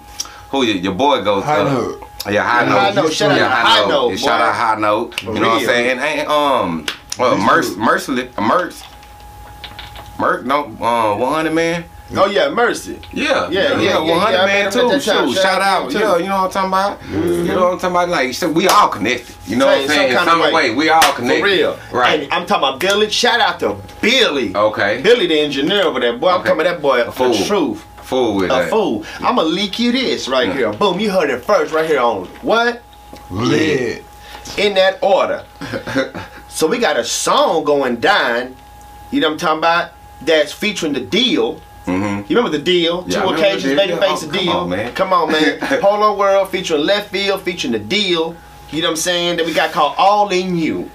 [0.51, 1.45] who your, your boy goes.
[1.45, 2.03] High uh, Note.
[2.31, 2.79] Yeah, high Yeah, note.
[2.79, 3.13] High Note.
[3.13, 5.15] Shout out yeah, to High Note, Yeah, shout out high note.
[5.21, 5.91] For You know what I'm saying?
[5.91, 6.87] And, and um,
[7.19, 8.75] well, This Merc, dude- Merciless, Merc,
[10.19, 11.85] Merc, no, uh, 100 man.
[12.15, 13.01] Oh yeah, Mercy.
[13.13, 14.91] Yeah, Yeah, yeah, yeah, yeah, 100 yeah, man too.
[14.93, 16.23] Shoot, Shout shout out out, to him, yeah, too.
[16.23, 17.01] you know what I'm talking about?
[17.01, 17.47] Mm-hmm.
[17.47, 18.09] You know what I'm talking about?
[18.11, 19.35] Like, so we all connected.
[19.47, 20.09] You know what I'm saying?
[20.11, 20.75] In some some way, way.
[20.75, 21.41] we all connected.
[21.41, 21.79] For real.
[21.93, 22.23] Right.
[22.25, 23.09] And I'm talking about Billy.
[23.11, 24.55] Shout out to Billy.
[24.55, 25.01] Okay.
[25.03, 26.17] Billy the engineer over there.
[26.19, 27.03] Boy, I'm coming that boy.
[27.03, 27.33] A fool.
[27.33, 27.83] The truth.
[28.03, 28.71] Fool with A that.
[28.71, 29.05] fool.
[29.21, 30.55] I'm gonna leak you this right Yeah.
[30.55, 30.73] here.
[30.73, 32.83] Boom, you heard it first right here on what?
[33.31, 34.05] Lit.
[34.59, 35.45] In that order.
[36.49, 38.55] so we got a song going down,
[39.11, 39.93] you know what I'm talking about?
[40.21, 41.61] That's featuring the deal.
[41.87, 42.31] Mm-hmm.
[42.31, 43.05] You remember the deal?
[43.09, 44.01] Yeah, Two occasions, the baby Deal.
[44.01, 44.53] face Oh, the come deal.
[44.53, 44.95] on, man.
[44.95, 45.59] Come on, man.
[45.81, 48.37] Polo World featuring Left Field, featuring the deal.
[48.71, 49.37] You know what I'm saying?
[49.39, 50.91] That we got called All in You.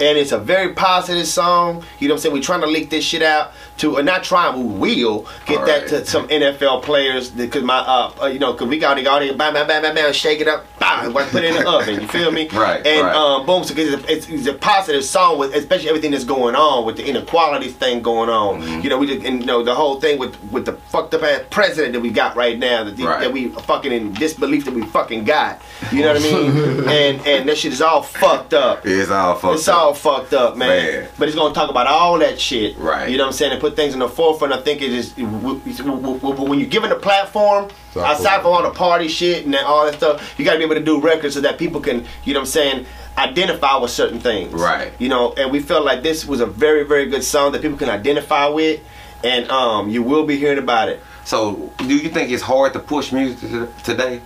[0.00, 1.84] And it's a very positive song.
[2.00, 2.34] You know what I'm saying?
[2.34, 5.66] We're trying to leak this shit out to, or not trying, we will get All
[5.66, 5.88] that right.
[5.90, 7.30] to some NFL players.
[7.30, 9.82] Because my, uh, uh, you know, because we got to go there, bam, bam, bam,
[9.82, 12.00] bam, bam, shake it up, bam, put it in the oven.
[12.00, 12.48] You feel me?
[12.48, 13.14] Right, And right.
[13.14, 16.54] um, boom, so it's, a, it's, it's a positive song with, especially everything that's going
[16.54, 18.62] on with the inequalities thing going on.
[18.62, 18.80] Mm-hmm.
[18.80, 21.22] You know, we just, and, you know, the whole thing with with the fucked up
[21.22, 23.20] ass president that we got right now, that, the, Right.
[23.20, 25.60] that we fucking in disbelief that we fucking got.
[25.90, 26.48] You know what I mean?
[26.88, 28.86] and and that shit is all fucked up.
[28.86, 29.74] It's all fucked It's up.
[29.94, 30.68] It's all fucked up, man.
[31.02, 31.08] Man.
[31.18, 32.76] But it's gonna talk about all that shit.
[32.78, 33.08] Right.
[33.08, 33.52] You know what I'm saying?
[33.52, 34.52] And put things in the forefront.
[34.52, 38.42] I think it is when you're given a platform, aside cool.
[38.42, 41.00] from all the party shit and all that stuff, you gotta be able to do
[41.00, 42.86] records so that people can, you know what I'm saying,
[43.18, 44.52] identify with certain things.
[44.52, 44.92] Right.
[44.98, 47.78] You know, and we felt like this was a very, very good song that people
[47.78, 48.80] can identify with.
[49.24, 51.00] And um, you will be hearing about it.
[51.24, 54.20] So, do you think it's hard to push music today?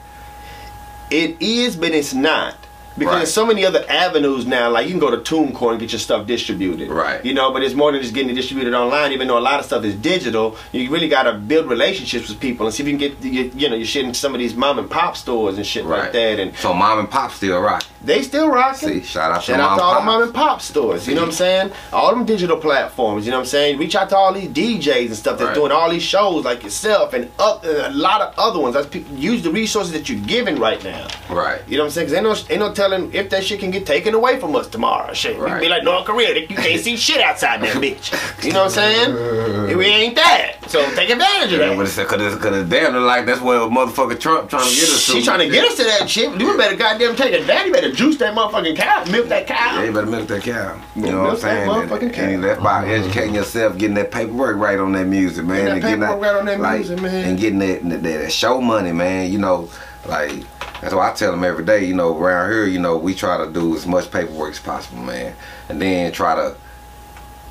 [1.10, 2.56] It is, but it's not.
[2.98, 3.18] Because Right.
[3.18, 4.70] there's so many other avenues now.
[4.70, 6.88] Like you can go to TuneCore and get your stuff distributed.
[6.88, 7.24] Right.
[7.24, 9.12] You know, but it's more than just getting it distributed online.
[9.12, 12.40] Even though a lot of stuff is digital, you really got to build relationships with
[12.40, 14.40] people and see if you can get you, you know your shit in some of
[14.40, 16.40] these mom and pop stores and shit like that.
[16.40, 17.84] And so mom and pop still rock.
[18.06, 18.88] They still rocking.
[18.88, 21.06] See, shout out to Shout out to all the mom and pop stores.
[21.06, 21.72] You know what I'm saying?
[21.92, 23.26] All them digital platforms.
[23.26, 23.78] You know what I'm saying?
[23.78, 25.54] Reach out to all these DJs and stuff that's Right.
[25.54, 28.74] doing all these shows like yourself and up, uh, a lot of other ones.
[28.74, 31.06] That's people use the resources that you're given right now.
[31.28, 31.60] Right.
[31.66, 32.06] You know what I'm saying?
[32.08, 34.68] Cause ain't no, ain't no telling if that shit can get taken away from us
[34.68, 35.12] tomorrow.
[35.12, 35.60] Shit, we Right.
[35.60, 36.34] be like North Korea.
[36.38, 38.12] You can't see shit outside that bitch.
[38.44, 39.76] You know what I'm saying?
[39.78, 40.52] we ain't that.
[40.68, 41.78] So take advantage of Yeah, that.
[41.80, 45.06] it's because it's, cause it's damn like that's what motherfucker Trump trying to get us
[45.06, 45.12] to.
[45.12, 46.38] She trying to get us to that shit.
[46.40, 47.66] You better goddamn take advantage.
[47.66, 49.80] You better juice that motherfucking cow, milk that cow.
[49.80, 50.80] Yeah, you better milk that cow.
[50.94, 51.70] You know what I'm Milk that saying?
[51.70, 52.22] And, motherfucking cow.
[52.22, 55.64] and that's by educating yourself, getting that paperwork right on that music, man.
[55.64, 57.28] that and getting paperwork right on that music, man.
[57.28, 59.32] And getting that, that, that show money, man.
[59.32, 59.68] You know,
[60.06, 60.44] like
[60.80, 61.84] that's why I tell them every day.
[61.84, 65.02] You know, around here, you know, we try to do as much paperwork as possible,
[65.02, 65.34] man,
[65.68, 66.54] and then try to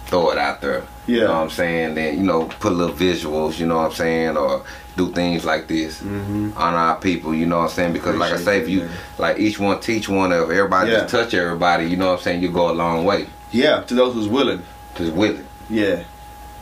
[0.06, 0.84] throw it out there.
[1.08, 1.24] You Yeah.
[1.26, 1.96] know what I'm saying?
[1.96, 3.60] Then you know, put little visuals.
[3.60, 4.38] You know what I'm saying?
[4.38, 4.64] Or
[4.96, 7.34] do things like this on our people.
[7.34, 7.94] You know what I'm saying?
[7.94, 8.44] Because like I Mm-hmm.
[8.46, 8.92] Say, if you man.
[9.18, 11.00] like each one teach one, of everybody Yeah.
[11.02, 12.42] just touch everybody, you know what I'm saying?
[12.44, 13.28] You go a long way.
[13.52, 14.62] Yeah, to those who's willing.
[14.96, 15.46] Just willing.
[15.70, 16.04] Yeah.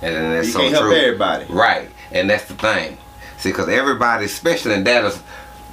[0.01, 0.95] And then that's You so can't help true.
[0.95, 1.45] everybody.
[1.49, 1.89] Right.
[2.11, 2.97] And that's the thing.
[3.37, 5.21] See, because everybody, especially in Dallas,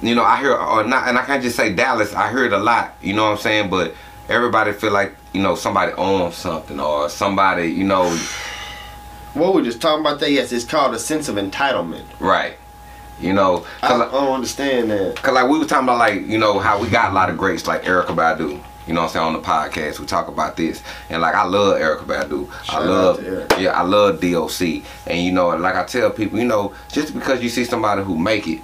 [0.01, 2.53] you know, I hear, or not, and I can't just say Dallas, I hear it
[2.53, 3.69] a lot, you know what I'm saying?
[3.69, 3.93] But
[4.29, 8.17] everybody feel like, you know, somebody owns something or somebody, you know,
[9.33, 10.31] What we just talking about that?
[10.31, 12.03] Yes, it's called a sense of entitlement.
[12.19, 12.57] right.
[13.19, 15.15] You know, I, cause, I don't understand that.
[15.17, 17.37] Cause like we were talking about like, you know, how we got a lot of
[17.37, 18.59] greats like Erykah Badu.
[18.87, 19.99] You know what I'm saying, on the podcast.
[19.99, 20.81] We talk about this.
[21.07, 22.51] And like I love Erykah Badu.
[22.63, 23.23] Shout I love.
[23.59, 24.83] Yeah, I love DOC.
[25.05, 28.17] And you know, like I tell people, you know, just because you see somebody who
[28.17, 28.61] make it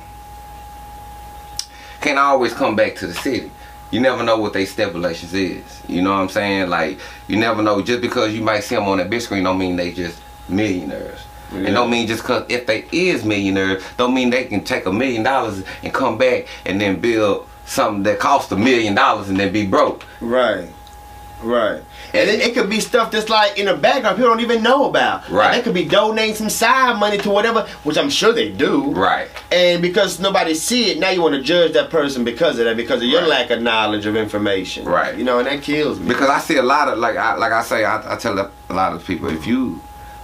[2.01, 3.51] can't always come back to the city.
[3.91, 5.81] You never know what their stipulations is.
[5.87, 6.69] You know what I'm saying?
[6.69, 9.57] Like you never know just because you might see them on that big screen don't
[9.57, 11.19] mean they just millionaires.
[11.51, 11.59] Yeah.
[11.59, 14.91] And don't mean just cause if they is millionaires, don't mean they can take a
[14.91, 19.39] million dollars and come back and then build something that costs a million dollars and
[19.39, 20.03] then be broke.
[20.21, 20.69] Right.
[21.43, 21.83] Right.
[22.15, 24.89] And it, it could be stuff that's like in the background people don't even know
[24.89, 25.29] about.
[25.29, 25.47] Right.
[25.51, 28.91] Like they could be donating some side money to whatever, which I'm sure they do.
[28.91, 29.29] Right.
[29.51, 32.75] And because nobody see it, now you want to judge that person because of that,
[32.75, 33.29] because of your Right.
[33.29, 34.85] lack of knowledge of information.
[34.85, 35.15] Right.
[35.15, 36.07] You know, and that kills me.
[36.07, 38.73] Because I see a lot of like I like I say I, I tell a
[38.73, 39.79] lot of people if you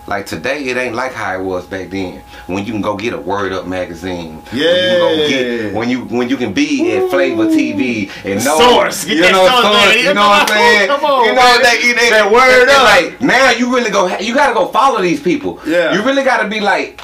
[0.06, 3.14] like today it ain't like how it was back then when you can go get
[3.14, 4.42] a Word Up magazine.
[4.52, 5.28] When you can go Yeah.
[5.28, 9.06] get when you when you can be at Flavor TV and know Source.
[9.06, 9.98] Get you know source, source, man.
[10.00, 10.88] you know what I'm saying?
[10.88, 11.62] come on, you know man.
[11.62, 12.84] that, you, That Word Up.
[12.84, 15.60] Like now you really go you gotta go follow these people.
[15.66, 15.94] Yeah.
[15.94, 17.02] You really gotta be like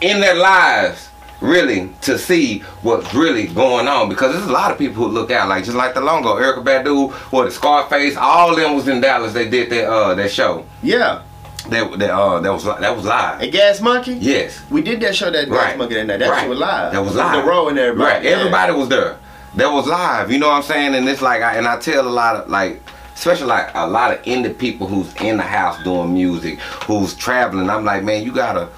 [0.00, 4.78] in their lives really to see what's really going on because there's a lot of
[4.78, 8.56] people who look out like just like the Longo, Erykah Badu, what Scarface, all of
[8.56, 9.32] them was in Dallas.
[9.34, 10.64] They did that uh that show.
[10.82, 11.22] yeah.
[11.70, 13.40] That that uh that was that was live.
[13.40, 14.14] And Gas Monkey?
[14.14, 14.62] Yes.
[14.70, 15.78] We did that show that Gas Right.
[15.78, 16.18] Monkey that night.
[16.18, 16.40] That right.
[16.40, 16.92] shit was live.
[16.92, 17.42] That was live.
[17.42, 18.12] The row and everybody.
[18.12, 18.26] Right.
[18.26, 19.18] Everybody was there.
[19.54, 20.30] That was live.
[20.30, 20.94] You know what I'm saying?
[20.94, 22.82] And it's like I and I tell a lot of like
[23.14, 27.70] especially like a lot of indie people who's in the house doing music, who's traveling.
[27.70, 28.68] I'm like, man, you gotta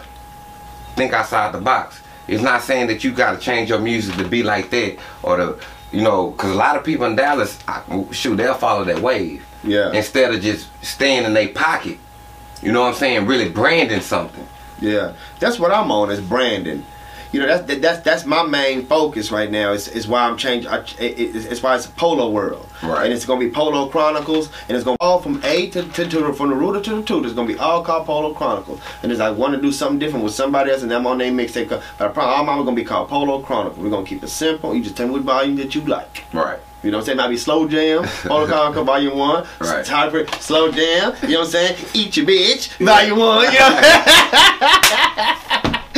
[0.95, 2.01] think outside the box.
[2.29, 5.59] It's not saying that you gotta change your music to be like that or to
[5.93, 9.47] you know, because a lot of people in Dallas, I, shoot, they'll follow that wave
[9.63, 9.93] Yeah.
[9.93, 11.99] instead of just staying in their pocket.
[12.63, 13.27] You know what I'm saying?
[13.27, 14.47] Really branding something.
[14.81, 16.85] Yeah, that's what I'm on is branding.
[17.33, 19.73] You know, that's that, that's that's my main focus right now.
[19.73, 20.71] Is is why I'm changing.
[20.71, 23.05] I, it, it, it's why it's Polo World, Right.
[23.05, 26.33] And it's gonna be Polo Chronicles, and it's gonna all from A to to, to
[26.33, 27.27] from the rooter to the tutor.
[27.27, 28.81] It's gonna be all called Polo Chronicles.
[29.03, 31.33] And as I want to do something different with somebody else, and I'm on their
[31.33, 31.69] mixtape.
[31.69, 33.79] But I promise, all mine gonna be called Polo Chronicles.
[33.79, 34.75] We're gonna keep it simple.
[34.75, 36.25] You just tell me what volume that you like.
[36.33, 36.61] Right.
[36.87, 37.17] You know what I'm saying?
[37.19, 39.85] Might be Slow Jam, All Conquer Volume 1, Right.
[39.85, 41.77] Tyler Perry, Slow Jam, you know what I'm saying?
[41.95, 43.81] Eat your bitch, Volume 1, you know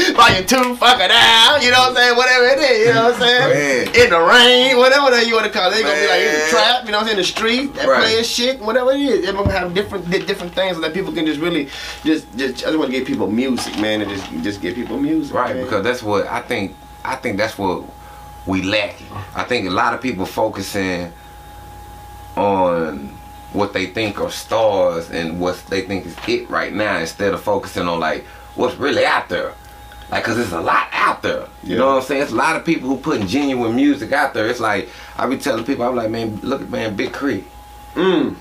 [0.16, 2.16] Volume 2, fuck her down, you know what I'm saying?
[2.16, 3.85] Whatever it is, you know what I'm saying?
[3.94, 4.05] Man.
[4.05, 5.74] In the rain, whatever that you want to call it.
[5.74, 7.18] They're gonna be like in the trap, you know what I'm saying?
[7.18, 8.01] In the street, that Right.
[8.01, 9.24] playing shit, whatever it is.
[9.27, 11.68] They're gonna have different different things so that people can just really
[12.03, 14.98] just just I just want to give people music, man, and just just give people
[14.98, 15.35] music.
[15.35, 15.64] Right, man.
[15.64, 16.74] because that's what I think.
[17.05, 17.85] I think that's what
[18.49, 19.07] we lacking.
[19.37, 21.13] I think a lot of people focusing
[22.37, 23.09] on
[23.53, 27.43] what they think are stars and what they think is it right now, instead of
[27.43, 29.53] focusing on like what's really out there.
[30.11, 31.47] Like, cause there's a lot out there.
[31.63, 31.79] You Yeah.
[31.79, 32.23] know what I'm saying?
[32.23, 34.47] It's a lot of people who putting genuine music out there.
[34.49, 37.47] It's like I be telling people, I'm like, man, look at man, Big Creek.
[37.95, 38.35] Mm.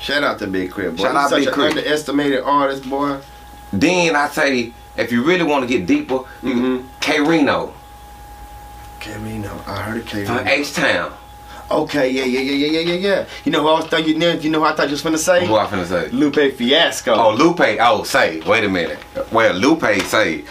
[0.00, 1.02] Shout out to Big Crib, boy.
[1.02, 3.18] Shout He's out such Big an underestimated artist, boy.
[3.72, 6.84] Then I say, if you really want to get deeper, you Mhm.
[7.00, 7.74] K Rino
[9.00, 9.62] K-Rino.
[9.66, 10.46] I heard of from K-Rino.
[10.48, 11.12] H Town.
[11.70, 13.26] Okay, yeah, yeah, yeah, yeah, yeah, yeah, yeah.
[13.44, 14.14] You know who I was thought you?
[14.14, 15.46] You know who I thought you was finna say?
[15.46, 16.08] Who I was finna say?
[16.16, 17.12] Lupe Fiasco.
[17.14, 17.60] Oh, Lupe.
[17.80, 18.40] Oh, say.
[18.40, 18.98] Wait a minute.
[19.30, 20.44] Well, Lupe say.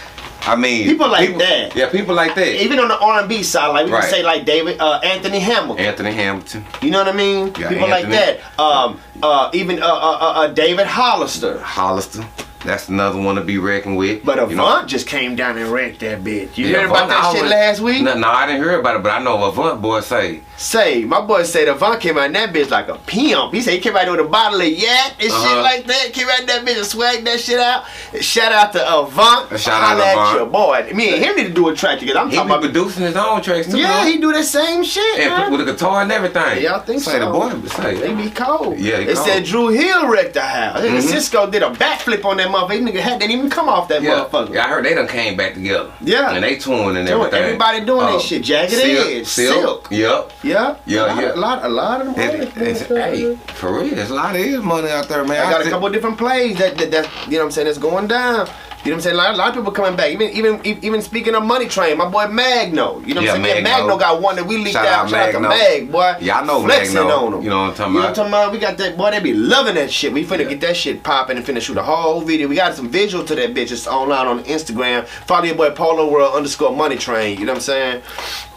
[0.43, 1.75] I mean, People like that.
[1.75, 2.63] Yeah, people like that.
[2.63, 4.01] Even on the R&B side, like we Right.
[4.01, 5.83] can say like David, uh, Anthony Hamilton.
[5.83, 7.53] Anthony Hamilton, You know what I mean?
[7.59, 8.39] Yeah, People like that.
[8.59, 11.59] Um, uh, even uh, uh, uh, uh, David Hollister.
[11.59, 12.23] Hollister.
[12.65, 14.25] That's another one to be reckoned with.
[14.25, 14.65] But You know?
[14.65, 16.57] Avant just came down and wrecked that bitch.
[16.57, 18.01] You Yeah, heard about that shit last week?
[18.01, 20.41] No, no, I didn't hear about it, but I know Avant boy say.
[20.57, 23.53] Say, my boy said Avant came out in that bitch like a pimp.
[23.53, 25.61] He said he came out with a bottle of yak and shit Uh-huh.
[25.61, 26.11] like that.
[26.13, 27.83] Came out in that bitch and swagged that shit out.
[28.21, 29.51] Shout out to Avant.
[29.51, 30.37] A shout out to Avant.
[30.39, 30.89] your boy.
[30.95, 32.19] Me and him need to do a track together.
[32.19, 32.61] I'm He talking be about.
[32.73, 33.77] producing his own tracks too.
[33.77, 34.09] Yeah, though.
[34.09, 35.51] he do the same shit, and man.
[35.51, 36.63] with a guitar and everything.
[36.63, 37.25] Yeah, I think say so.
[37.25, 37.95] the boy say.
[37.95, 38.79] They be cold.
[38.79, 39.27] Yeah, he They cold.
[39.27, 40.79] said Dru Hill wrecked the house.
[40.81, 41.01] Mhm.
[41.03, 42.87] Sisqo did a backflip on that motherfucker.
[42.87, 44.11] Nigga had didn't even come off that yeah.
[44.25, 44.53] motherfucker.
[44.53, 45.91] yeah, I heard they done came back together.
[46.01, 46.31] Yeah.
[46.31, 47.41] and they touring and everything.
[47.41, 48.19] everybody doing that oh.
[48.19, 48.43] shit.
[48.43, 49.87] Jagged Edge, Silk.
[49.91, 50.31] Yep.
[50.43, 51.33] Yeah, Yeah, a lot, yeah.
[51.33, 52.41] A lot, a lot of them.
[52.41, 55.45] It- it's- hey, for real, there's a lot of his money out there, man.
[55.45, 57.65] I got a see- couple different plays that, that that you know what I'm saying
[57.67, 58.47] that's going down.
[58.83, 59.15] You know what I'm saying?
[59.15, 60.11] A lot, a lot of people coming back.
[60.11, 62.99] Even even even speaking of Money Train, my boy Magno.
[63.01, 63.41] You know what Yeah, I'm saying?
[63.41, 63.87] Me and Magno.
[63.87, 64.93] Magno got one that we leaked Shout out.
[65.05, 65.49] out Shout out to Magno.
[65.49, 66.15] Mag, boy.
[66.21, 67.25] Yeah, I know Flexing Magno.
[67.25, 67.41] on him.
[67.41, 67.87] You know what I'm talking about?
[67.87, 68.07] You know what?
[68.09, 68.51] I'm talking about?
[68.53, 69.11] We got that boy.
[69.11, 70.13] They be loving that shit.
[70.13, 70.49] We finna Yeah.
[70.49, 72.47] get that shit popping and finna shoot a whole video.
[72.47, 73.71] We got some visual to that bitch.
[73.71, 75.05] It's online on Instagram.
[75.05, 77.39] Follow your boy Polo World underscore Money Train.
[77.39, 78.01] You know what I'm saying?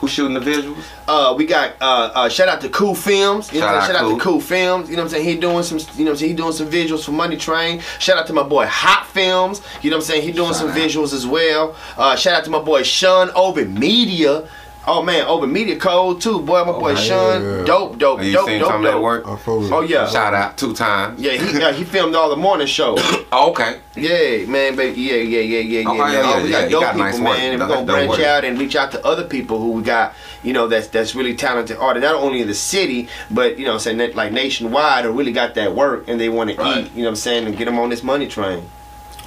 [0.01, 0.83] Who's shooting the visuals?
[1.09, 3.53] Uh, we got uh, uh, shout out to Cool Films.
[3.53, 3.97] You know Shout what I'm saying?
[3.97, 4.33] out Shout out to Cool.
[4.35, 4.89] Cool Films.
[4.91, 5.25] You know what I'm saying?
[5.29, 5.79] He doing some.
[5.79, 6.31] You know what I'm saying?
[6.31, 7.81] He doing some visuals for Money Train.
[7.99, 9.61] Shout out to my boy Hot Films.
[9.83, 10.10] You know what I'm saying?
[10.17, 10.77] He doing Shout some out.
[10.77, 11.75] visuals as well.
[11.97, 14.49] Uh, shout out to my boy Sean Open Media.
[14.87, 16.65] Oh man, Open Media Code too, boy.
[16.65, 17.09] My boy Okay.
[17.09, 17.65] Sean, Yeah.
[17.65, 19.03] dope, dope, you dope, seen dope, some of dope.
[19.03, 19.25] work?
[19.29, 21.21] I fuck with Oh yeah, Shout out two times.
[21.21, 21.33] yeah.
[21.33, 22.97] He uh, he filmed all the morning show.
[23.33, 23.79] Oh, okay.
[23.95, 25.89] Yeah, man, but yeah, yeah, yeah, yeah, yeah.
[25.89, 27.23] Oh, yeah, yeah, oh, we yeah, got he dope got people, nice work.
[27.39, 28.21] man, and we're gonna branch work.
[28.21, 31.37] out and reach out to other people who we got, you know, that's that's really
[31.37, 35.05] talented artists, not only in the city, but you know, I'm saying that, like nationwide,
[35.05, 36.91] who really got that work and they want to eat.
[36.97, 38.69] You know, what I'm saying, and get them on this money train.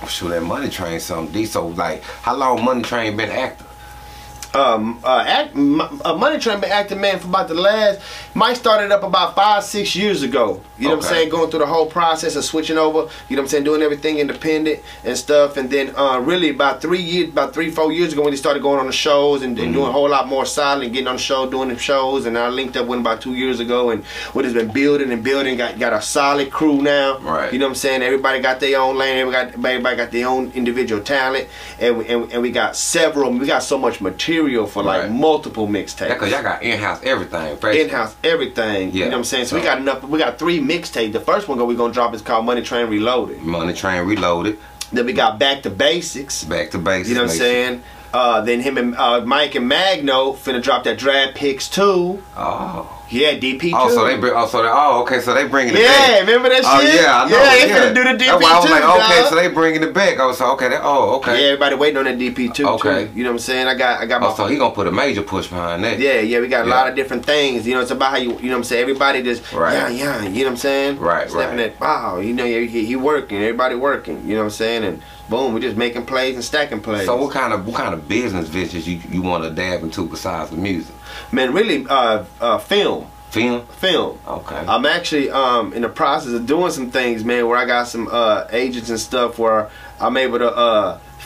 [0.07, 1.47] Shoot, that Money Train something deep.
[1.49, 3.72] So, like, how long Money Train been active?
[4.53, 8.01] Um, uh, act, uh, Money Train been acting man for about the last.
[8.35, 10.61] Mike started up about five, six years ago.
[10.77, 11.29] You know what I'm saying?
[11.29, 13.09] Going through the whole process of switching over.
[13.29, 13.63] You know what I'm saying?
[13.63, 15.57] Doing everything independent and stuff.
[15.57, 18.61] And then uh, really about three years, about three, four years ago when he started
[18.61, 21.21] going on the shows and, and doing a whole lot more silent, getting on the
[21.21, 22.25] show, doing the shows.
[22.25, 23.89] And I linked up with him about two years ago.
[23.89, 25.57] And what has been building and building.
[25.57, 27.17] Got got a solid crew now.
[27.19, 27.51] Right.
[27.51, 28.03] You know what I'm saying?
[28.03, 29.17] Everybody got their own lane.
[29.17, 31.47] Everybody got, everybody got their own individual talent.
[31.79, 33.31] And we, and, and we got several.
[33.31, 35.11] We got so much material for like Right.
[35.11, 36.17] multiple Yeah, mixtapes.
[36.19, 37.57] cause y'all got in-house everything.
[37.63, 38.91] In-house everything.
[38.91, 39.05] You Yeah.
[39.05, 39.45] know what I'm saying?
[39.45, 40.03] So we got enough.
[40.03, 41.13] We got three mixtapes.
[41.13, 43.41] The first one we gonna drop is called Money Train Reloaded.
[43.41, 44.57] Money Train Reloaded.
[44.91, 46.43] Then we got Back to Basics.
[46.43, 47.09] Back to basics.
[47.09, 47.83] You know what I'm saying?
[48.13, 52.21] Uh, then him and uh, Mike and Magno finna drop that Drag Picks too.
[52.37, 52.87] Oh.
[53.13, 53.71] Yeah, DP two.
[53.75, 54.33] Oh, so they bring.
[54.35, 54.69] Oh, so they.
[54.71, 55.19] Oh, okay.
[55.19, 56.09] So they bringing it Yeah, back.
[56.09, 56.89] Yeah, remember that oh, shit?
[56.89, 57.37] Oh yeah, I know.
[57.37, 57.77] Yeah, they yeah.
[57.77, 59.29] finna do the DP That's why I was too, like, okay, dog.
[59.29, 60.19] so they bringing it back.
[60.19, 60.69] I was like, okay.
[60.69, 61.39] That, oh, okay.
[61.39, 62.67] Yeah, everybody waiting on that DP two.
[62.67, 63.05] Okay.
[63.05, 63.11] Too.
[63.13, 63.67] You know what I'm saying?
[63.67, 65.83] I got I got oh, my Oh, so he gonna put a major push behind
[65.83, 65.99] that.
[65.99, 67.67] Yeah, yeah, we got a lot of different things.
[67.67, 68.81] You know, it's about how you, you know what I'm saying?
[68.81, 69.73] Everybody just, Right.
[69.73, 70.99] yeah, yeah, you know what I'm saying?
[70.99, 71.71] Right, Stepping right.
[71.71, 74.83] at, wow, you know, he, he working, everybody working, you know what I'm saying?
[74.83, 77.05] And boom, we just making plays and stacking plays.
[77.05, 80.07] So what kind of what kind of business ventures you you want to dab into
[80.07, 80.95] besides the music?
[81.33, 83.65] Man, really, uh, uh, film, Film.
[83.65, 84.19] film.
[84.27, 84.55] Okay.
[84.55, 88.07] I'm actually um in the process of doing some things, man, where I got some
[88.11, 90.55] uh agents and stuff where I'm able to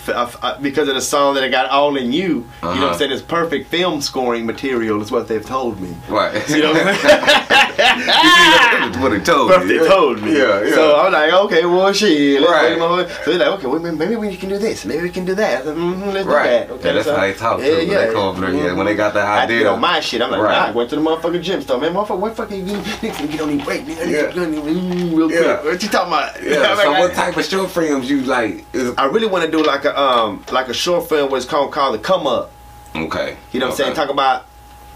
[0.09, 2.77] uh uh, because of the song that I got all in you, you know what
[2.77, 2.87] Uh-huh.
[2.89, 3.11] I'm saying?
[3.11, 5.95] It's perfect film scoring material is what they've told me.
[6.09, 6.33] Right.
[6.57, 8.07] You know what I mean?
[8.07, 9.75] That's what he told me.
[9.75, 9.87] yeah.
[9.87, 10.37] told me.
[10.37, 10.75] Yeah, yeah.
[10.75, 12.41] So I'm like, okay, well, shit.
[12.41, 12.63] Let's Right.
[12.69, 13.09] wait a moment.
[13.23, 14.85] So he's like, okay, maybe we can do this.
[14.85, 15.65] Maybe we can do that.
[15.65, 16.43] Mm-hmm, let's Right.
[16.43, 16.69] do that.
[16.71, 17.63] Okay, Yeah, that's so- how they talk, too.
[17.77, 19.57] When they come yeah, when they got the I to idea.
[19.59, 20.21] get on my shit.
[20.21, 20.49] I'm like, Right.
[20.57, 20.69] right.
[20.69, 21.93] I went to the motherfucking gym store, man.
[21.93, 24.01] Motherfucker, what fucking you niggas can get on these break, nigga.
[24.01, 24.21] I Yeah.
[24.27, 25.41] to get on these- mm, real quick.
[25.45, 25.63] Yeah.
[25.63, 26.41] What you talking about?
[26.47, 26.75] Yeah.
[26.75, 28.65] So what type of short films you like?
[28.97, 31.71] I really want to do like a um like a short film where it's called
[31.71, 32.51] called the come up.
[32.95, 33.35] okay.
[33.51, 33.95] You know what I'm saying?
[33.95, 34.45] Talk about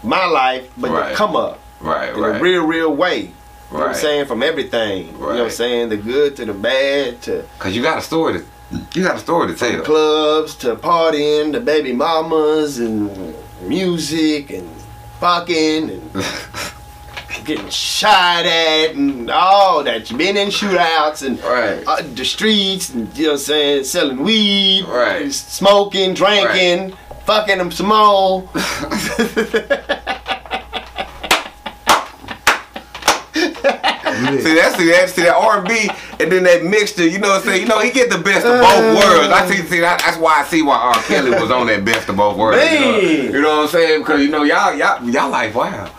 [0.02, 1.10] my life, but Right.
[1.10, 2.14] the come up Right.
[2.14, 2.36] in Right.
[2.40, 3.18] a real, real way.
[3.20, 4.26] You know what I'm saying?
[4.26, 5.06] From everything.
[5.08, 5.88] You know what I'm saying?
[5.88, 8.44] The good to the bad to Cause you got a story to,
[8.94, 9.82] you got a story to tell.
[9.82, 14.68] clubs to partying to baby mamas and music and
[15.20, 16.10] fucking and
[17.44, 20.10] getting shot at and all that.
[20.10, 21.82] You've been in shootouts and Right.
[21.86, 23.84] uh, the streets and you know what I'm saying?
[23.84, 25.32] Selling weed, Right.
[25.32, 28.48] smoking, drinking, fucking them some more.
[33.32, 35.88] See that's see that see that R and B
[36.20, 37.06] and then that mixture.
[37.06, 37.62] You know what I'm saying?
[37.62, 39.32] You know he get the best of both worlds.
[39.32, 42.08] I see see that, that's why I see why R Kelly was on that best
[42.08, 42.62] of both worlds.
[42.72, 44.00] You know, you know what I'm saying?
[44.02, 45.90] Because you know y'all y'all y'all like wow.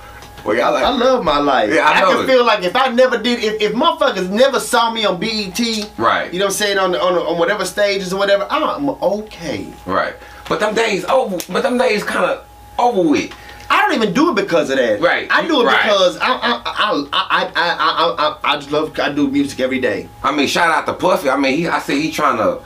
[0.43, 1.73] Well y'all like I love my life.
[1.73, 2.27] Yeah, I I, can it.
[2.27, 5.59] feel like if I never did, if, if motherfuckers never saw me on BET,
[5.97, 6.33] Right.
[6.33, 9.67] You know what I'm saying on on, on whatever stages or whatever, I'm okay.
[9.85, 10.15] right.
[10.49, 11.37] But them days over.
[11.51, 12.45] But them days kind of
[12.77, 13.31] over with.
[13.69, 14.99] I don't even do it because of that.
[14.99, 15.27] Right.
[15.31, 15.81] I do it Right.
[15.83, 19.79] because I I I I I I, I, I just love I do music every
[19.79, 20.09] day.
[20.21, 21.29] I mean, shout out to Puffy.
[21.29, 22.61] I mean, he I see he trying to.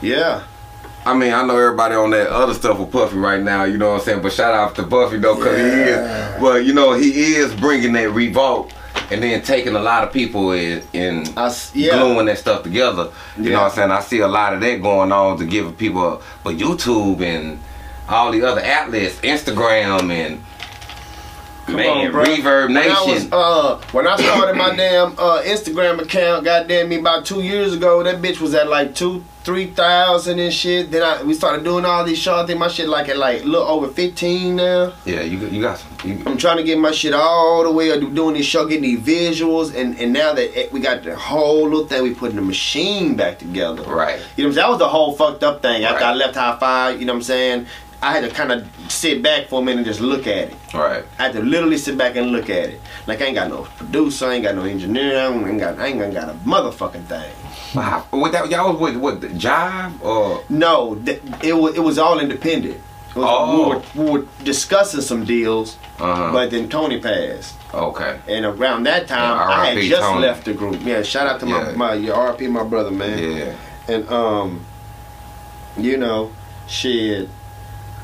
[0.00, 0.42] Yeah.
[1.04, 3.90] I mean, I know everybody on that other stuff with Puffy right now, you know
[3.92, 4.22] what I'm saying?
[4.22, 6.40] But shout out to Puffy though, cause he is.
[6.40, 8.72] Well, you know, he is bringing that revolt
[9.10, 10.82] and then taking a lot of people in,
[11.38, 11.98] s- yeah.
[11.98, 13.10] gluing that stuff together.
[13.38, 13.90] You know what I'm saying?
[13.90, 17.58] I see a lot of that going on to give people, but YouTube and
[18.08, 20.42] all the other outlets, Instagram and
[21.66, 22.24] Come man, on, bro.
[22.24, 23.28] Reverb When I was, Nation.
[23.32, 28.02] uh, when I started my damn uh, Instagram account, goddamn me, about two years ago,
[28.02, 30.90] that bitch was at like two, three thousand and shit.
[30.90, 32.44] Then I we started doing all these shows.
[32.44, 34.92] I think my shit like at like a little over fifteen now.
[35.04, 35.88] yeah, you you got some.
[36.04, 38.82] You, I'm trying to get my shit all the way up, doing this show, getting
[38.82, 42.36] these visuals, and and now that it- we got the whole little thing, we putting
[42.36, 43.82] the machine back together.
[43.82, 44.20] right.
[44.36, 44.54] You know what I'm saying?
[44.54, 45.84] That was the whole fucked up thing.
[45.84, 46.10] After Right.
[46.12, 47.66] I left Hi-Five, you know what I'm saying?
[48.02, 50.54] I had to kind of sit back for a minute and just look at it.
[50.72, 51.04] Right.
[51.18, 52.80] I had to literally sit back and look at it.
[53.06, 55.86] Like I ain't got no producer, I ain't got no engineer, I ain't got, I
[55.88, 57.30] ain't got a motherfucking thing.
[57.72, 61.80] How, with that, y'all was with what the Jive or No, th- it was it
[61.80, 62.76] was all independent.
[63.14, 63.82] Was, Oh.
[63.94, 67.54] we, were, we were discussing some deals, uh but then Tony passed.
[67.74, 68.18] okay.
[68.28, 70.20] And around that time, Yeah, I had just Tony.
[70.22, 70.80] left the group.
[70.82, 71.72] Yeah, shout out to Yeah.
[71.76, 73.18] my my your RP, my brother, man.
[73.18, 73.54] Yeah.
[73.88, 74.64] And um,
[75.76, 76.30] you know,
[76.68, 77.28] shit,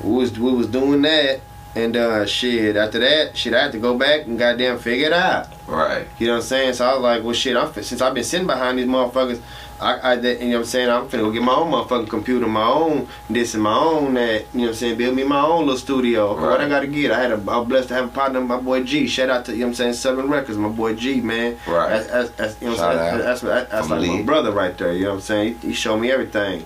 [0.03, 1.41] we was we was doing that,
[1.77, 2.75] and uh, shit.
[2.77, 5.49] After that, shit, I had to go back and goddamn figure it out.
[5.69, 6.09] Right.
[6.19, 6.75] You know what I'm saying?
[6.75, 7.57] So I was like, well, shit.
[7.57, 9.41] I'm, since I've been sitting behind these motherfuckers.
[9.79, 10.89] I, I you know what I'm saying?
[10.89, 14.47] I'm finna go get my own motherfucking computer, my own this and my own that.
[14.55, 14.97] You know what I'm saying?
[14.97, 16.35] Build me my own little studio.
[16.35, 17.11] What I gotta get?
[17.11, 19.07] I had a, I was blessed to have a partner, my boy G.
[19.07, 19.93] Shout out to you know what I'm saying?
[19.93, 21.59] Seven Records, my boy G, man.
[21.67, 21.91] Right.
[21.91, 23.19] That's, that's, that's you know what I'm saying?
[23.19, 24.95] That's, that's, that's from like my brother right there.
[24.95, 25.59] You know what I'm saying?
[25.61, 26.65] He, he showed me everything,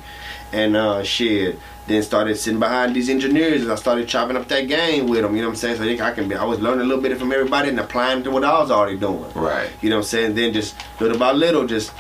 [0.52, 1.58] and uh, shit.
[1.90, 5.35] Then started sitting behind these engineers, and I started chopping up that game with them.
[5.35, 5.76] You know what I'm saying?
[5.76, 6.37] So they, I can be.
[6.37, 8.96] I was learning a little bit from everybody and applying to what I was already
[8.96, 9.33] doing.
[9.35, 9.68] Right.
[9.81, 10.35] You know what I'm saying?
[10.35, 11.92] Then just little by little, just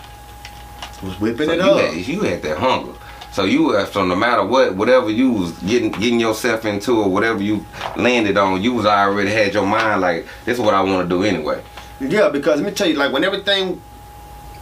[1.02, 1.80] was whipping So it you up.
[1.94, 2.92] had, you had that hunger.
[3.32, 7.08] So you were so no matter what, whatever you was getting getting yourself into or
[7.08, 7.64] whatever you
[7.96, 11.16] landed on, you was already had your mind like this is what I want to
[11.16, 11.62] do anyway.
[12.00, 13.80] Yeah, because let me tell you, like when everything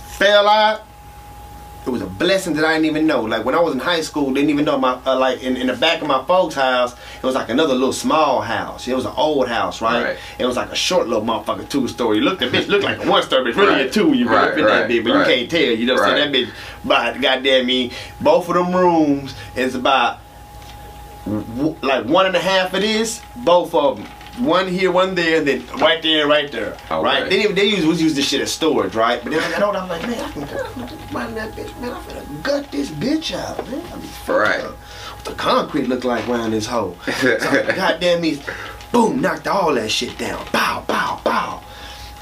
[0.07, 0.83] fell out,
[2.19, 3.23] it was a blessing that I didn't even know.
[3.23, 5.67] Like when I was in high school, didn't even know my uh, like in, in
[5.67, 8.87] the back of my folks' house, it was like another little small house.
[8.89, 10.05] It was an old house, right?
[10.05, 10.19] Right.
[10.39, 12.21] It was like a short little motherfucking two story.
[12.21, 13.87] Look, the bitch looked like a one story, but really Right.
[13.87, 15.61] a two you Right, right, that bitch, but you can't tell.
[15.61, 16.33] You know what I'm saying?
[16.33, 16.51] That bitch,
[16.85, 20.19] but goddamn me, both of them rooms is about
[21.27, 24.07] w- like one and a half of this, both of them.
[24.39, 27.03] One here, one there, then right there, right there, Okay.
[27.03, 27.29] right.
[27.29, 29.23] They, they use was use this shit as storage, right?
[29.23, 30.41] But then I got older, I'm like, man, I can
[31.13, 31.93] run that bitch, man.
[31.93, 33.83] I'm finna gut this bitch out, man.
[33.93, 34.61] I mean, Right.
[34.61, 34.77] up.
[34.77, 36.97] What the concrete look like around this hole?
[37.07, 38.41] So, goddamn me,
[38.93, 40.47] boom, knocked all that shit down.
[40.53, 41.63] Bow, bow, bow.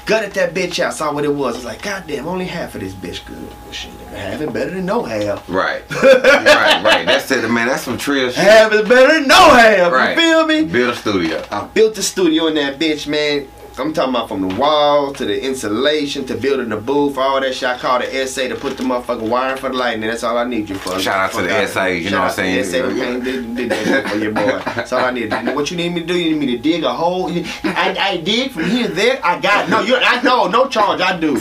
[0.07, 1.57] Gutted that bitch out, saw what it was.
[1.57, 3.37] It's like, goddamn, only half of this bitch good.
[3.41, 5.47] Well, shit, half it better than no half.
[5.49, 5.83] Right.
[6.01, 7.05] right, right.
[7.05, 7.67] That's it, man.
[7.67, 8.41] That's some trill shit.
[8.41, 9.91] Half is better than no half.
[9.91, 10.15] Right.
[10.15, 10.63] You feel me?
[10.63, 11.45] Build a studio.
[11.51, 13.49] I built a studio in that bitch, man.
[13.79, 17.53] I'm talking about from the wall to the insulation to building the booth, all that
[17.53, 17.69] shit.
[17.69, 20.09] I called the SA to put the motherfucking wiring for the lightning.
[20.09, 20.97] That's all I need you for.
[20.99, 22.63] Shout out to the SA, you know what I'm saying?
[22.63, 24.59] Shout out to the SA who did, did that shit for your boy.
[24.75, 25.31] That's all I need.
[25.55, 26.17] What you need me to do?
[26.17, 27.29] You need me to dig a hole?
[27.31, 29.19] I, I dig from here to there.
[29.23, 29.81] I got no.
[29.81, 30.99] You, I know no charge.
[31.01, 31.35] I do.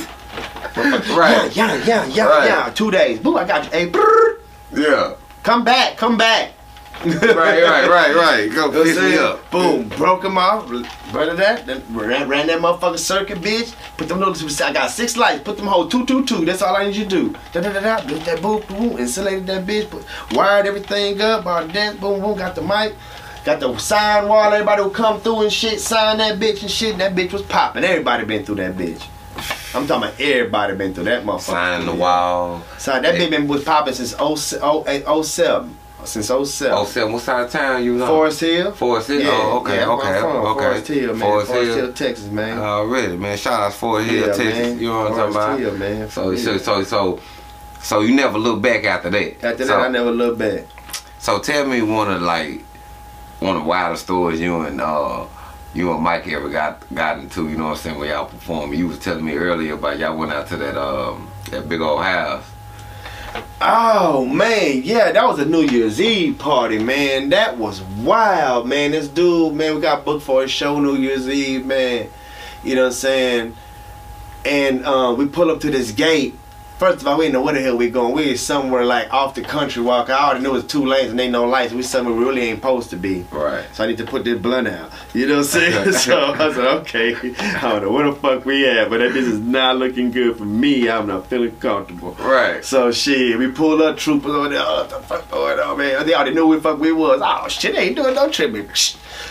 [0.77, 1.57] Right.
[1.57, 2.47] Yeah, yeah, yeah, yeah, Right.
[2.49, 2.71] yeah.
[2.75, 3.19] Two days.
[3.19, 3.71] Boo, I got you.
[3.71, 4.39] Hey, brrr,
[4.75, 5.15] Yeah.
[5.43, 6.53] come back, come back.
[7.05, 8.51] Right, right, right, right.
[8.51, 9.51] Go You know what I'm piss me up.
[9.51, 10.67] Boom, broke him off.
[11.13, 13.75] Brother that, then ran, ran that motherfucking circuit, bitch.
[13.97, 14.35] Put them little,
[14.65, 15.43] I got six lights.
[15.43, 16.45] Put them whole two, two, two.
[16.45, 17.35] That's all I need you to do.
[17.53, 18.07] Da da da da.
[18.07, 18.99] Built that boom, boom.
[18.99, 19.91] Insulated that bitch.
[19.91, 21.47] Put, wired everything up.
[21.47, 22.01] All that.
[22.01, 22.39] Boom, boom.
[22.39, 22.95] Got the mic.
[23.45, 24.53] Got the sign wall.
[24.53, 25.81] Everybody would come through and shit.
[25.81, 26.99] Sign that bitch and shit.
[26.99, 27.85] That bitch was popping.
[27.85, 29.07] Everybody been through that bitch.
[29.75, 31.41] I'm talking about everybody been through that motherfucker.
[31.41, 32.65] Sign the wall.
[32.79, 35.77] Sign that bitch been was popping since 07.
[36.07, 36.25] 07.
[36.25, 36.77] Since 07.
[36.77, 37.13] Oh, seven.
[37.13, 38.07] What side of town you know?
[38.07, 38.73] Forest Hill.
[38.73, 39.23] Forest Hill.
[39.31, 40.61] oh, okay, yeah, okay, from okay.
[40.61, 41.21] Forest Hill, man.
[41.21, 41.77] Forest Forest, Hill.
[41.77, 41.93] Hill.
[41.93, 42.59] Texas, man.
[42.59, 43.37] Already, man.
[43.37, 44.45] Shout out to Forest Hill, Yeah, Texas.
[44.55, 44.79] man.
[44.79, 45.59] You know what I'm talking about?
[45.61, 46.11] Hill, man.
[46.11, 47.21] So, For so, so, so,
[47.81, 49.45] so you never look back after that.
[49.45, 50.65] After so, that, I never looked back.
[51.19, 52.63] So tell me one of like
[53.41, 55.27] one of the wildest stories you and uh
[55.75, 57.49] you and Mike ever got got into.
[57.49, 58.75] You know what I'm saying when y'all performed.
[58.75, 62.03] You was telling me earlier about y'all went out to that um that big old
[62.03, 62.45] house.
[63.61, 67.31] Oh man, yeah, that was a New Year's Eve party, man.
[67.31, 68.93] That was wild, man.
[68.93, 72.09] This dude, man, we got booked for a show New Year's Eve, man.
[72.63, 73.57] You know what I'm saying?
[74.45, 76.39] And uh, we pull up to this gate.
[76.79, 78.13] First of all, we didn't know where the hell we going.
[78.13, 80.11] We was somewhere like off the country walk.
[80.11, 81.73] I already knew it was two lanes and ain't no lights.
[81.73, 83.23] We somewhere we really ain't supposed to be.
[83.31, 83.65] Right.
[83.73, 84.93] So I need to put this blunt out.
[85.15, 85.93] You know what I'm saying?
[85.95, 89.39] so I said, okay, I don't know where the fuck we at, but this is
[89.39, 90.91] not looking good for me.
[90.91, 92.13] I'm not feeling comfortable.
[92.21, 92.63] Right.
[92.63, 94.61] So shit, we pulled up troopers over there.
[94.63, 96.07] Oh, what the fuck going on, man?
[96.07, 97.23] They already knew where the fuck we was.
[97.25, 98.69] Oh shit, they ain't doing no tripping.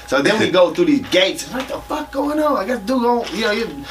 [0.08, 1.48] So then we go through these gates.
[1.52, 2.58] What the fuck going on?
[2.58, 3.86] I guess dude gon' you know, you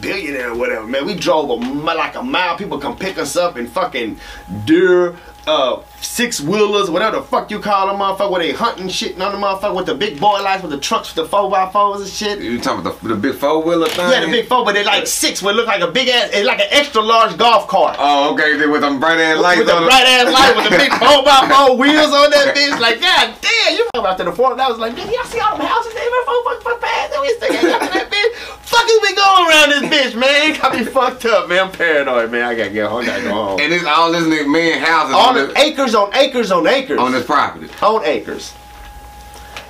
[0.00, 1.06] billionaire or whatever, man.
[1.06, 2.51] We drove a like a mile.
[2.56, 4.18] People come pick us up in fucking
[4.64, 8.30] deer, uh, six wheelers, whatever the fuck you call them, motherfucker.
[8.30, 11.14] Where they hunting shit on the motherfucker with the big boy lights with the trucks
[11.14, 12.40] with the four by fours and shit.
[12.40, 14.10] You talking about the, the big four wheeler thing?
[14.10, 15.42] Yeah, the big four, but they like six.
[15.42, 16.30] Would look like a big ass.
[16.32, 17.96] It's like an extra large golf cart.
[17.98, 18.56] Oh, okay.
[18.56, 19.84] Then with them bright ass lights with the on.
[19.84, 22.78] bright ass light with the big four by four wheels on that bitch.
[22.80, 24.58] Like, god damn, you come after the fourth.
[24.58, 27.12] I was like, nigga, y'all see all them houses they were fuck fuck fuck past.
[27.22, 28.34] We after that bitch.
[28.66, 30.50] Fuck is we going around this bitch, man?
[30.50, 31.66] It got me fucked up, man.
[31.66, 32.42] I'm paranoid, man.
[32.42, 33.02] I gotta get home.
[33.02, 33.60] I gotta go home.
[33.60, 35.56] And it's all this nigga man houses All the this,
[35.94, 37.68] acres on acres on acres on this property.
[37.82, 38.54] on acres.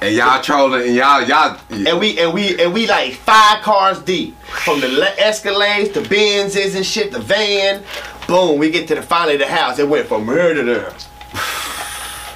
[0.01, 4.01] And y'all trolling and y'all y'all And we and we and we like five cars
[4.01, 7.83] deep, from the Escalades to Benzes and shit, the van.
[8.27, 9.79] Boom, we get to the finally the house.
[9.79, 10.93] It went from here to there.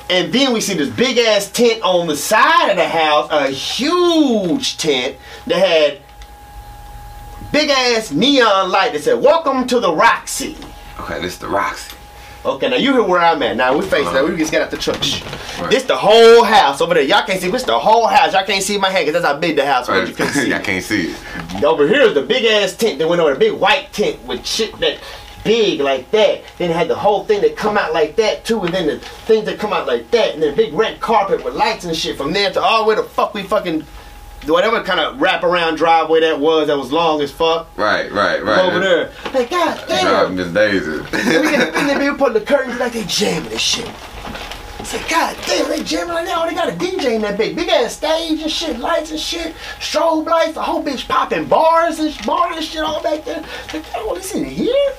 [0.09, 3.49] And then we see this big ass tent on the side of the house, a
[3.49, 5.17] huge tent
[5.49, 5.99] that had
[7.51, 10.57] big ass neon light that said "Welcome to the Roxy."
[11.01, 11.96] Okay, this is the Roxy.
[12.47, 13.57] Okay, now you hear where I'm at.
[13.57, 14.15] Now we face that.
[14.23, 14.31] Uh-huh.
[14.33, 15.03] We just got out the truck.
[15.03, 15.21] Shh.
[15.61, 15.69] Right.
[15.71, 17.03] This the whole house over there.
[17.03, 17.51] Y'all can't see.
[17.51, 18.33] This the whole house.
[18.35, 19.99] Y'all can't see my hand because that's how big the house was.
[19.99, 20.09] Right.
[20.09, 20.53] You couldn't see.
[20.53, 20.65] I it.
[20.65, 21.65] can't see it.
[21.65, 24.47] Over here is the big ass tent that went over, the big white tent with
[24.47, 25.01] shit that
[25.43, 26.43] big like that.
[26.59, 28.99] Then it had the whole thing that come out like that too, and then the
[29.01, 32.17] things that come out like that, and then big red carpet with lights and shit
[32.17, 33.85] from there to all the way the fuck we fucking
[34.49, 37.69] whatever kind of wraparound driveway that was that was long as fuck.
[37.77, 38.65] Right, right, right.
[38.65, 39.13] Over there.
[39.33, 40.05] Like, god damn.
[40.05, 40.53] Driving damn.
[40.53, 40.99] Miss Daisy.
[41.37, 43.89] And we get in there, we put the curtains like they jamming and shit.
[44.79, 46.39] I said, God damn, they jamming like that.
[46.39, 49.21] Oh, they got a DJ in that big, big ass stage and shit, lights and
[49.21, 53.43] shit, strobe lights, the whole bitch popping bars and bars and shit all back there.
[53.73, 54.93] Like, oh, this in here?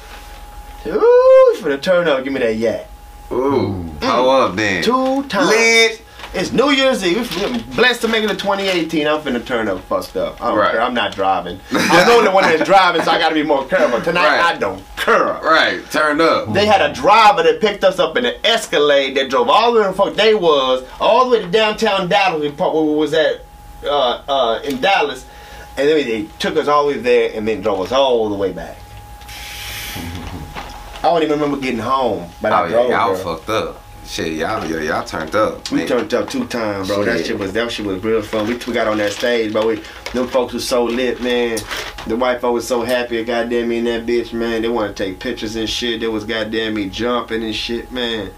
[0.88, 2.90] Ooh, for the turn up, give me that yak.
[3.32, 4.04] Ooh, mm.
[4.04, 4.84] how up then?
[4.84, 5.50] Two times.
[5.50, 6.02] Lit.
[6.34, 7.30] It's New Year's Eve.
[7.38, 9.08] We're blessed to make it to 2018.
[9.08, 10.40] I'm finna turn up fucked up.
[10.42, 10.72] I don't Right.
[10.72, 10.82] care.
[10.82, 11.60] I'm not driving.
[11.72, 14.02] I'm the only one that's driving, so I gotta be more careful.
[14.02, 14.56] Tonight, Right.
[14.56, 15.40] I don't care.
[15.42, 16.54] Right, turn up.
[16.54, 19.80] They had a driver that picked us up in an Escalade that drove all the
[19.80, 23.42] way from fuck they was all the way to downtown Dallas, where we was at
[23.86, 25.26] uh, uh, in Dallas,
[25.78, 28.36] and then they took us all the way there and then drove us all the
[28.36, 28.76] way back.
[30.98, 33.24] I don't even remember getting home, but Oh I yeah, drove y'all there.
[33.24, 33.82] fucked up.
[34.08, 35.70] Shit, y'all, yeah, y'all turned up.
[35.70, 35.88] We man.
[35.88, 37.04] turned up two times, bro.
[37.04, 37.28] That Shit.
[37.28, 38.48] shit was that shit was real fun.
[38.48, 39.68] We, we got on that stage, bro.
[39.68, 39.84] We
[40.14, 41.60] them folks was so lit, man.
[42.08, 44.62] The white folk was so happy, goddamn me and that bitch, man.
[44.62, 46.00] They want to take pictures and shit.
[46.00, 48.32] They was goddamn me jumping and shit, man.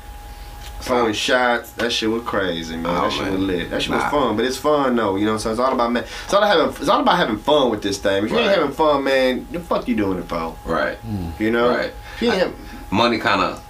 [0.82, 1.72] Throwing shots.
[1.74, 2.86] That shit was crazy, man.
[2.88, 3.32] Oh, that shit man.
[3.34, 3.70] was lit.
[3.70, 3.98] That shit Nah.
[3.98, 5.18] was fun, but it's fun though.
[5.18, 5.54] You know what I'm saying?
[5.54, 6.04] It's all about man.
[6.26, 6.70] It's all having.
[6.70, 8.26] It's all about having fun with this thing.
[8.26, 10.56] If you ain't having fun, man, the fuck you doing it for?
[10.66, 10.98] Right,
[11.38, 11.70] You know?
[11.70, 11.94] right.
[12.22, 12.56] You ain't have-
[12.92, 13.64] Money kind of,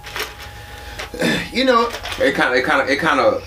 [1.52, 1.88] you know,
[2.20, 3.44] it kind of, it kind of, it kind of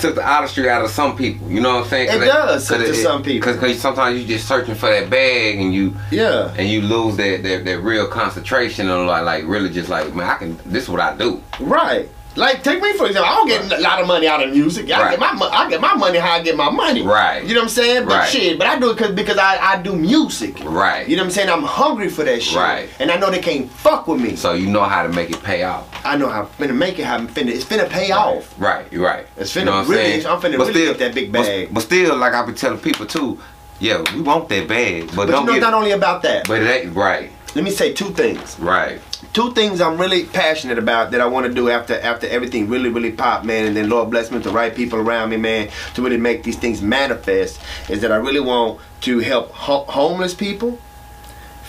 [0.00, 1.50] took the artistry out of some people.
[1.50, 2.08] You know what I'm saying?
[2.22, 3.52] It does to some people.
[3.52, 6.52] Because sometimes you just searching for that bag and you Yeah.
[6.58, 10.28] and you lose that, that that real concentration and like like really just like man
[10.28, 11.42] I can this is what I do.
[11.60, 12.08] Right.
[12.36, 13.30] Like take me for example.
[13.30, 14.90] I don't get a lot of money out of music.
[14.90, 15.10] I Right.
[15.18, 17.02] get my I get my money how I get my money.
[17.02, 17.42] Right.
[17.44, 18.04] You know what I'm saying?
[18.04, 18.28] But Right.
[18.28, 20.58] shit, but I do it cause, because I, I do music.
[20.64, 21.08] Right.
[21.08, 21.48] You know what I'm saying?
[21.50, 22.56] I'm hungry for that shit.
[22.56, 22.88] Right.
[23.00, 24.36] And I know they can't fuck with me.
[24.36, 25.84] So you know how to make it pay off.
[26.04, 27.04] I know how I'm finna make it.
[27.04, 27.48] How I'm finna.
[27.48, 28.54] It's finna pay off.
[28.58, 29.26] Right, right.
[29.36, 30.26] It's You finna know what I'm really- saying?
[30.26, 31.68] I'm finna But really get that big bag.
[31.72, 33.38] But, still, like I be telling people too,
[33.80, 35.60] yeah, we want that bag, but, But don't you know, get.
[35.60, 36.46] not only about that.
[36.48, 38.56] but it ain't right, Let me say two things.
[38.58, 39.00] right,
[39.36, 42.88] Two things I'm really passionate about that I want to do after after everything really
[42.88, 43.66] really pop, man.
[43.66, 46.42] And then Lord bless me with the right people around me, man, to really make
[46.42, 47.60] these things manifest.
[47.90, 50.78] Is that I really want to help ho- homeless people.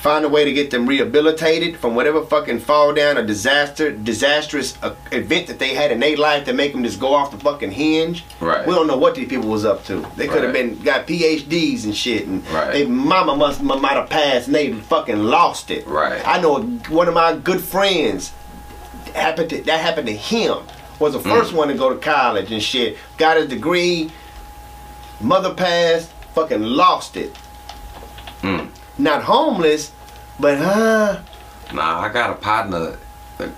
[0.08, 4.78] Find a way to get them rehabilitated from whatever fucking fall down or disaster, disastrous
[4.82, 7.38] uh, event that they had in their life to make them just go off the
[7.38, 8.24] fucking hinge.
[8.40, 8.66] Right.
[8.66, 10.08] We don't know what these people was up to.
[10.16, 10.76] They could have Right.
[10.76, 12.72] been got PhDs and shit, and Right.
[12.72, 15.86] they mama must might have passed and they fucking lost it.
[15.86, 16.26] Right.
[16.26, 18.32] I know one of my good friends
[19.14, 20.60] happened to that happened to him
[21.00, 22.98] was the first one to go to college and shit.
[23.18, 24.10] Got his degree.
[25.20, 26.12] Mother passed.
[26.34, 27.36] Fucking lost it.
[28.42, 28.70] Mm.
[29.00, 29.92] Not homeless,
[30.40, 31.20] but huh?
[31.74, 32.98] Nah, I got a partner.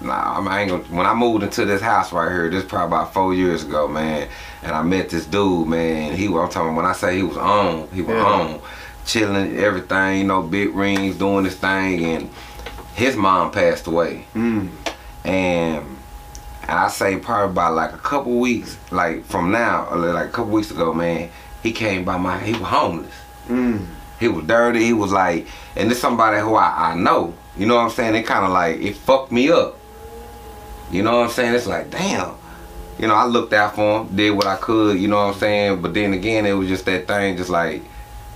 [0.01, 2.88] Nah, I'm, I ain't gonna, when I moved into this house right here, this probably
[2.97, 4.27] about four years ago, man.
[4.61, 6.15] And I met this dude, man.
[6.15, 8.25] He was I'm talking when I say he was on, he was Yeah.
[8.25, 8.61] on,
[9.05, 12.30] chilling, everything, you know, big rings, doing this thing, and
[12.95, 14.25] his mom passed away.
[14.36, 14.69] Mm.
[15.23, 15.86] and
[16.63, 20.51] and I say probably about like a couple weeks, like from now, like a couple
[20.51, 21.30] weeks ago, man,
[21.63, 23.13] he came by my, he was homeless.
[23.47, 23.88] Mm.
[24.20, 24.84] He was dirty.
[24.84, 27.34] He was like, and this somebody who I, I know.
[27.57, 28.15] You know what I'm saying?
[28.15, 29.78] It kind of like it fucked me up.
[30.91, 31.53] You know what I'm saying?
[31.55, 32.36] It's like, damn.
[32.97, 34.99] You know, I looked out for him, did what I could.
[34.99, 35.82] You know what I'm saying?
[35.82, 37.82] But then again, it was just that thing, just like,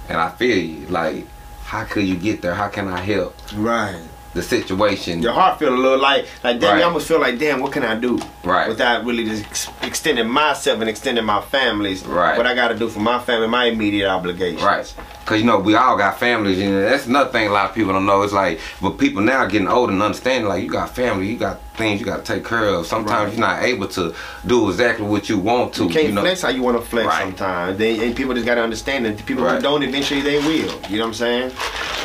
[0.08, 0.88] and I feel you.
[0.88, 1.28] Like,
[1.64, 2.54] how could you get there?
[2.54, 4.02] How can I help Right.
[4.34, 5.22] The situation?
[5.22, 6.72] Your heart feel a little like like damn.
[6.72, 6.80] Right.
[6.80, 7.60] You almost feel like damn.
[7.60, 8.20] What can I do?
[8.44, 8.68] Right.
[8.68, 12.06] Without really just ex- extending myself and extending my families.
[12.06, 12.38] Right.
[12.38, 14.64] What I got to do for my family, my immediate obligations.
[14.64, 14.94] Right.
[15.26, 17.94] Cause you know we all got families, and that's another thing a lot of people
[17.94, 18.24] don't know.
[18.24, 21.62] It's like, but people now getting older and understanding, like you got family, you got
[21.76, 22.86] things you got to take care of.
[22.86, 23.38] Sometimes Right.
[23.38, 24.14] you're not able to
[24.46, 25.86] do exactly what you want to.
[25.86, 26.22] You can't know?
[26.22, 27.22] flex how you want to flex Right.
[27.24, 27.78] sometimes.
[27.78, 30.48] They, and people just got to understand that the people who don't, eventually they will.
[30.90, 31.52] You know what I'm saying?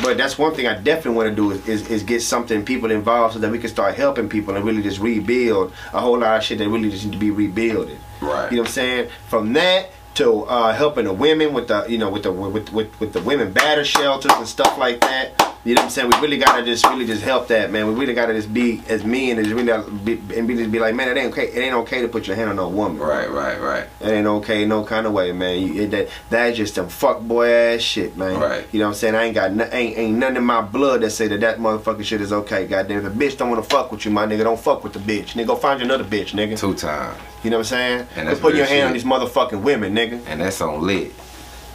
[0.01, 2.89] But that's one thing I definitely want to do is, is, is get something, people
[2.89, 6.37] involved so that we can start helping people and really just rebuild a whole lot
[6.37, 7.99] of shit that really just need to be rebuilded.
[8.21, 8.49] Right.
[8.51, 9.09] You know what I'm saying?
[9.27, 12.99] From that to uh, helping the women with the, you know, with the with, with,
[12.99, 15.31] with the women batter shelters and stuff like that.
[15.65, 16.09] You know what I'm saying?
[16.09, 17.85] We really gotta just really just help that man.
[17.87, 20.79] We really gotta just be as men and just really be, and be, just be
[20.79, 21.47] like, man, it ain't okay.
[21.47, 22.97] It ain't okay to put your hand on no woman.
[22.97, 23.87] Right, right, right.
[23.99, 25.61] It ain't okay, no kind of way, man.
[25.61, 28.39] You, it, that that's just some fuck boy ass shit, man.
[28.39, 28.65] Right.
[28.71, 29.15] You know what I'm saying?
[29.15, 32.05] I ain't got no, ain't ain't nothing in my blood that say that that motherfucking
[32.05, 32.65] shit is okay.
[32.65, 34.93] Goddamn, if a bitch don't want to fuck with you, my nigga, don't fuck with
[34.93, 35.33] the bitch.
[35.33, 36.57] Nigga, go find you another bitch, nigga.
[36.57, 38.07] Two times, You know what I'm saying?
[38.15, 40.21] And that's putting your hand on these motherfucking women, nigga.
[40.25, 41.11] and that's on lit.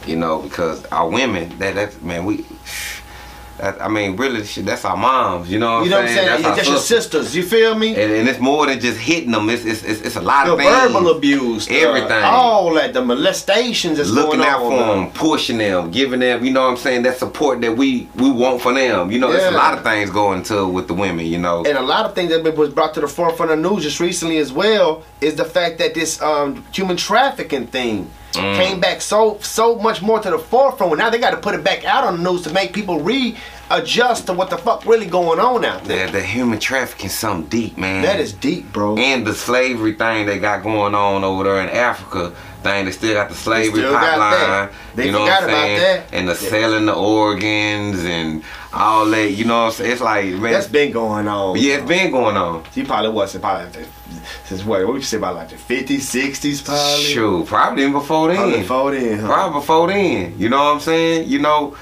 [0.07, 2.45] You know, because our women, that that man, we.
[3.57, 5.49] That, I mean, really, shit, that's our moms.
[5.49, 6.41] You know what You know what I'm saying?
[6.43, 7.33] That's, our your sisters.
[7.33, 7.89] You feel me?
[7.95, 9.49] And, and it's more than just hitting them.
[9.49, 10.71] It's it's it's, it's a lot The of things.
[10.71, 12.21] verbal abuse, the- everything.
[12.23, 14.71] all that, the molestations that's looking going out on.
[14.71, 15.03] for man.
[15.05, 18.29] them, pushing them, giving them, you know what I'm saying, that support that we we
[18.29, 19.09] want for them.
[19.09, 21.63] You know, there's a lot of things going to with the women, you know.
[21.65, 23.83] and a lot of things that been- was brought to the forefront of the news
[23.83, 28.55] just recently as well is the fact that this um, human trafficking thing Mm.
[28.57, 30.97] came back so so much more to the forefront.
[30.97, 32.99] Now they got to put it back out on the news to make people
[33.69, 36.07] readjust to what the fuck really going on out there.
[36.07, 38.01] the, the human trafficking something deep, man.
[38.03, 38.97] That is deep, bro.
[38.97, 42.31] and the slavery thing they got going on over there in Africa
[42.63, 42.85] thing.
[42.85, 44.69] They still got the slavery pipeline.
[44.95, 45.79] They you know forgot what I'm about saying?
[45.79, 46.13] that.
[46.13, 46.49] And the Yeah.
[46.49, 49.31] selling the organs and all that.
[49.31, 49.91] You know what I'm saying?
[49.91, 51.57] It's like man, That's been going on.
[51.57, 52.63] yeah, it's been going on.
[52.73, 53.85] He probably wasn't probably
[54.45, 54.81] since what?
[54.85, 57.03] What would you say about like the 50s, 60s, probably?
[57.05, 58.37] Shoot, probably even before then.
[58.37, 59.27] Probably before then, huh?
[59.27, 60.39] Probably before then.
[60.39, 61.27] You know what I'm saying?
[61.29, 61.75] You know,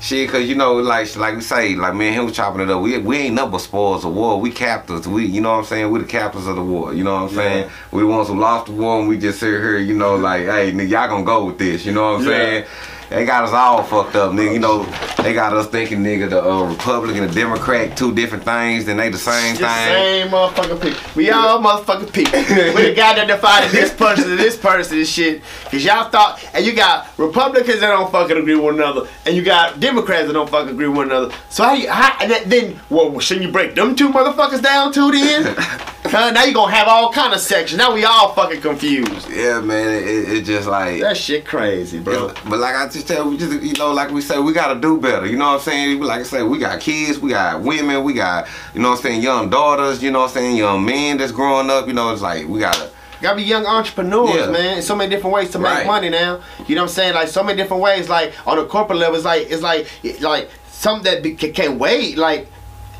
[0.00, 2.70] shit, cause you know, like like we say, like me and him was chopping it
[2.70, 2.80] up.
[2.82, 4.40] We we ain't nothing but spoils of war.
[4.40, 5.06] We captors.
[5.08, 5.90] We you know what I'm saying?
[5.90, 6.94] We the captors of the war.
[6.94, 7.42] You know what I'm Yeah.
[7.42, 7.70] saying?
[7.92, 10.88] We want some lost war and we just sit here, you know, like, hey, nigga,
[10.88, 11.84] y'all gonna go with this.
[11.84, 12.28] You know what I'm Yeah.
[12.30, 12.64] saying?
[13.10, 14.52] They got us all fucked up, nigga.
[14.52, 14.84] You know,
[15.22, 19.00] they got us thinking, nigga, the uh, Republican and the Democrat, two different things, and
[19.00, 19.68] they the same It's thing.
[19.68, 21.00] same motherfucking people.
[21.16, 22.38] We all motherfucking people.
[22.74, 25.42] we the guy that divided this person to this person and shit.
[25.70, 29.34] Cause y'all thought, and you got Republicans that don't fucking agree with one another, and
[29.34, 31.34] you got Democrats that don't fucking agree with one another.
[31.48, 34.92] So how you, how, and then, then well, shouldn't you break them two motherfuckers down
[34.92, 35.56] too then?
[36.10, 37.76] Cause now you gonna have all kind of sections.
[37.76, 39.28] Now we all fucking confused.
[39.30, 39.88] Yeah, man.
[39.88, 41.00] It, it, it just like.
[41.00, 42.32] That shit crazy, bro.
[42.48, 44.98] But like I just tell, we just you know, like we say, we gotta do
[44.98, 45.26] better.
[45.26, 46.00] You know what I'm saying?
[46.00, 49.02] Like I say, we got kids, we got women, we got you know what I'm
[49.02, 50.02] saying, young daughters.
[50.02, 51.86] You know what I'm saying, young men that's growing up.
[51.86, 52.90] You know, it's like we gotta.
[53.20, 54.50] Gotta be young entrepreneurs, Yeah.
[54.50, 54.80] man.
[54.80, 55.86] So many different ways to make Right.
[55.86, 56.40] money now.
[56.66, 57.14] You know what I'm saying?
[57.14, 58.08] Like so many different ways.
[58.08, 59.86] Like on a corporate level, it's like it's like
[60.22, 62.16] like something that be, can, can't wait.
[62.16, 62.48] Like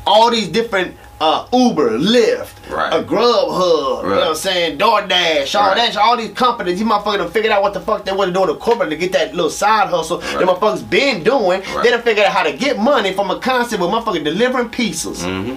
[0.05, 2.93] all these different uh, Uber, Lyft, Right.
[2.93, 4.03] a Grubhub.
[4.03, 4.77] You know what I'm saying?
[4.77, 5.75] DoorDash, all Right.
[5.75, 5.97] that.
[5.97, 8.41] All these companies, these motherfuckers done figured out what the fuck they want to do
[8.43, 10.19] in the corporate to get that little side hustle.
[10.19, 10.39] Right.
[10.39, 11.61] Them motherfuckers been doing.
[11.61, 11.83] Right.
[11.83, 15.17] They done figured out how to get money from a concept with motherfuckers delivering pizzas.
[15.23, 15.55] Mm-hmm.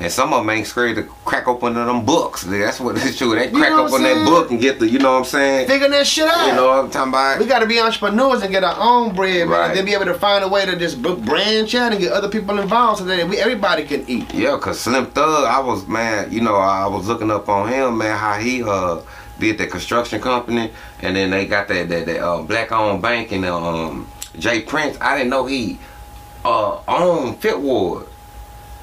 [0.00, 2.42] And some of them ain't scared to crack open them books.
[2.42, 3.34] That's what it's true.
[3.34, 5.66] They crack know open that book and get the, you know what I'm saying?
[5.68, 6.46] Figuring that shit out.
[6.46, 7.38] You know what I'm talking about?
[7.38, 9.48] We gotta be entrepreneurs and get our own bread, man.
[9.48, 9.74] Right.
[9.74, 12.58] Then be able to find a way to just branch out and get other people
[12.58, 14.32] involved so that we, everybody can eat.
[14.34, 17.98] Yeah, cause Slim Thug, I was man, you know, I was looking up on him,
[17.98, 19.00] man, how he uh
[19.38, 20.70] did the construction company,
[21.00, 24.06] and then they got that that, that uh, black owned bank and um
[24.38, 24.62] J.
[24.62, 24.96] Prince.
[25.00, 25.78] I didn't know he
[26.44, 28.08] uh owned Fitwood.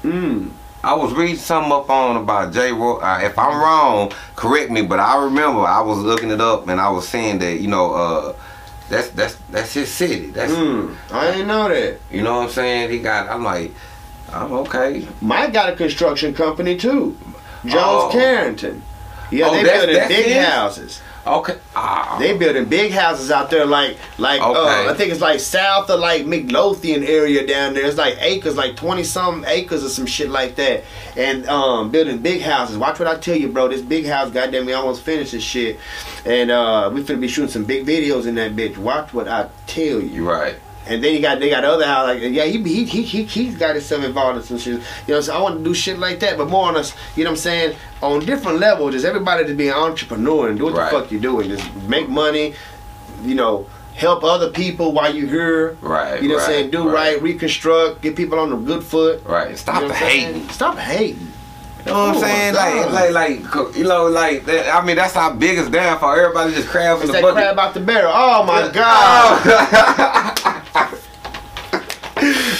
[0.02, 0.50] Mm.
[0.82, 2.72] I was reading something up on about Jay.
[2.72, 4.82] Ro- Uh, if I'm wrong, correct me.
[4.82, 7.92] But I remember I was looking it up and I was saying that you know
[7.92, 8.32] uh
[8.88, 10.26] that's that's that's his city.
[10.28, 10.96] That's Mm.
[11.12, 12.00] I didn't know that.
[12.10, 12.90] you know what I'm saying.
[12.90, 13.28] He got.
[13.28, 13.72] I'm like,
[14.32, 15.06] I'm okay.
[15.20, 17.16] Mike got a construction company too.
[17.64, 18.08] Jones Oh.
[18.10, 18.82] Carrington.
[19.30, 20.44] Yeah, Oh, they building big his?
[20.46, 21.00] houses.
[21.38, 21.56] Okay.
[21.76, 22.16] Ah.
[22.18, 24.86] They building big houses out there, like like Okay.
[24.88, 27.84] uh, I think it's like south of like Midlothian area down there.
[27.86, 30.82] It's like acres, like twenty some acres or some shit like that,
[31.16, 32.76] and um building big houses.
[32.76, 33.68] Watch what I tell you, bro.
[33.68, 35.78] This big house, goddamn, we almost finished this shit,
[36.24, 38.76] and uh we finna be shooting some big videos in that bitch.
[38.76, 40.00] Watch what I tell you.
[40.00, 40.56] you right.
[40.90, 43.56] And then you got they got other house like yeah he he he he he's
[43.56, 44.80] got himself involved in some shit.
[45.06, 46.92] You know, so I want to do shit like that, but more on us.
[47.16, 47.76] You know what I'm saying?
[48.02, 50.90] On different levels, just everybody to be an entrepreneur and do what Right.
[50.92, 51.48] the fuck you're doing.
[51.48, 52.54] Just make money.
[53.22, 55.76] You know, help other people while you're here.
[55.80, 56.20] Right.
[56.22, 56.70] You know what I'm saying?
[56.70, 57.20] Do right.
[57.22, 59.22] reconstruct, get people on the good foot.
[59.24, 59.56] Right.
[59.56, 60.34] Stop You know the what saying?
[60.34, 60.48] hating.
[60.50, 61.32] Stop hating.
[61.86, 62.54] You know what I'm Oh, saying?
[62.54, 63.10] Like, like,
[63.54, 64.44] like, you know, like.
[64.44, 66.12] That, I mean, that's our biggest downfall.
[66.14, 67.42] Everybody just crabs It's in the that bucket.
[67.42, 68.12] crab out the barrel.
[68.14, 69.42] Oh my god.
[69.46, 70.46] Oh.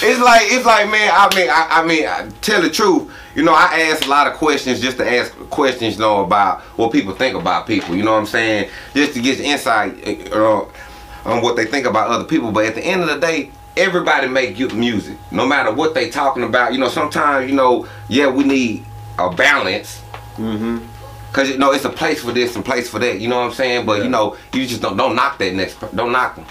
[0.02, 1.10] it's like it's like man.
[1.12, 3.10] I mean, I, I mean, I, tell the truth.
[3.34, 6.60] You know, I ask a lot of questions just to ask questions, you know, about
[6.76, 7.94] what people think about people.
[7.94, 8.70] You know what I'm saying?
[8.94, 10.64] Just to get insight uh,
[11.24, 12.50] on what they think about other people.
[12.50, 16.10] But at the end of the day, everybody make good music, no matter what they
[16.10, 16.72] talking about.
[16.72, 18.84] You know, sometimes you know, yeah, we need
[19.18, 20.02] a balance.
[20.36, 20.86] Mm-hmm.
[21.32, 23.20] Cause you know it's a place for this and place for that.
[23.20, 23.86] You know what I'm saying?
[23.86, 24.04] But Yeah.
[24.04, 25.78] you know, you just don't don't knock that next.
[25.94, 26.44] Don't knock them.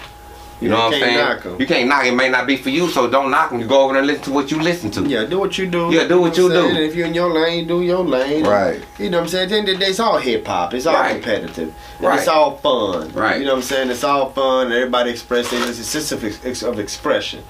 [0.60, 1.58] You know what I'm saying?
[1.58, 2.08] You can't knock it.
[2.12, 3.60] It may not be for you, so don't knock them.
[3.60, 5.08] You go over there and listen to what you listen to.
[5.08, 5.90] Yeah, do what you do.
[5.90, 6.76] Yeah, do what you know I'm do.
[6.76, 8.44] And if you're in your lane, do your lane.
[8.44, 8.82] Right.
[8.98, 9.44] You know what I'm saying?
[9.44, 10.74] At the end of the day, it's all hip hop.
[10.74, 11.12] It's all Right.
[11.12, 11.74] competitive.
[11.98, 12.18] Right.
[12.18, 13.10] It's all fun.
[13.14, 13.38] Right.
[13.38, 13.90] You know what I'm saying?
[13.90, 14.70] It's all fun.
[14.70, 15.60] Everybody expressing.
[15.62, 17.42] It's a system of, ex- of expression.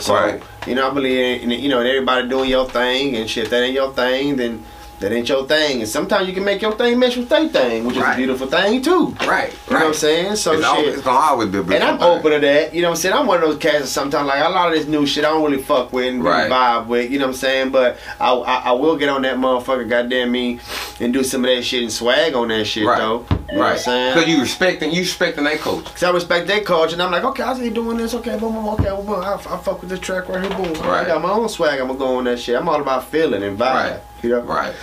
[0.00, 0.42] So, Right.
[0.66, 3.44] you know, I believe in, you know, everybody doing your thing and shit.
[3.44, 4.64] If that ain't your thing, then
[5.04, 5.80] that ain't your thing.
[5.80, 8.46] And sometimes you can make your thing mesh with their thing, which is a beautiful
[8.46, 9.08] thing too.
[9.20, 9.20] Right.
[9.20, 9.52] You right.
[9.68, 10.36] know what I'm saying?
[10.36, 10.64] So it's, shit.
[10.64, 13.14] always, it's always be And I'm open to that, you know what I'm saying?
[13.14, 15.28] I'm one of those cats that sometimes like a lot of this new shit I
[15.28, 16.50] don't really fuck with and really Right.
[16.50, 17.70] vibe with, you know what I'm saying?
[17.70, 20.58] But I, I I will get on that motherfucker, goddamn me,
[21.00, 22.96] and do some of that shit and swag on that shit Right.
[22.98, 23.26] though.
[23.28, 23.78] You know what I'm Right.
[23.80, 24.14] saying?
[24.14, 25.84] Cause you respecting you respecting that coach.
[25.84, 28.38] Cause I respect their culture, and I'm like, okay, I see you doing this, okay,
[28.38, 30.74] boom, boom, okay, boom, boom, I, I fuck with this track right here, boom.
[30.88, 32.56] I got my own swag, I'm gonna go on that shit.
[32.56, 34.00] I'm all about feeling and vibe, Right.
[34.24, 34.40] You know?
[34.40, 34.74] Right.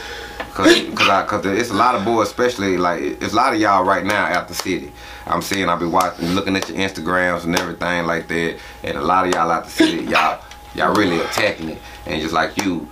[0.54, 3.84] Cause, cause, cause it's a lot of boys, especially like it's a lot of y'all
[3.84, 4.92] right now out the city.
[5.26, 9.02] I'm seeing, I be watching, looking at your Instagrams and everything like that, and a
[9.02, 10.44] lot of y'all out the city, y'all,
[10.76, 12.88] y'all really attacking it, and just like you,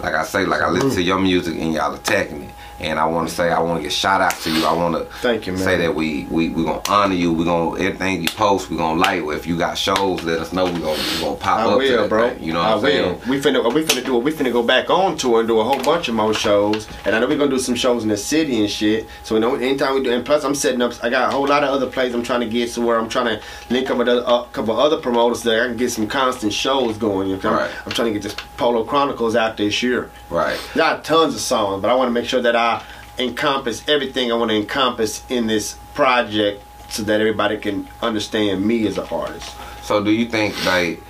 [0.00, 3.06] like I say, like I listen to your music and y'all attacking it, and I
[3.06, 4.64] want to say, I want to get shout out to you.
[4.66, 5.62] I want to Thank you, man.
[5.62, 7.32] say that we we we gonna honor you.
[7.32, 9.22] We gonna everything you post, we gonna like.
[9.22, 10.66] If you got shows, let us know.
[10.66, 11.70] We gonna we gonna pop I up.
[11.70, 12.32] to will, that bro.
[12.34, 13.20] you know I what I'm saying?
[13.20, 13.30] will.
[13.30, 14.22] We finna we finna do it.
[14.24, 16.86] We finna go back on tour and do a whole bunch of more shows.
[17.06, 19.06] And I know we're gonna do some shows in the city and shit.
[19.22, 20.92] So you know, anytime we do, and plus I'm setting up.
[21.02, 23.08] I got a whole lot of other plays I'm trying to get to where I'm
[23.08, 25.90] trying to link up with a, a uh, couple other promoters that I can get
[25.92, 27.28] some constant shows going.
[27.30, 27.70] You know, I'm, Right.
[27.86, 30.10] I'm trying to get this Polo Chronicles out this year.
[30.30, 30.58] Right.
[30.74, 32.82] Got tons of songs, but I want to make sure that I
[33.18, 38.86] encompass everything I want to encompass in this project so that everybody can understand me
[38.86, 39.54] as an artist.
[39.82, 41.02] So do you think like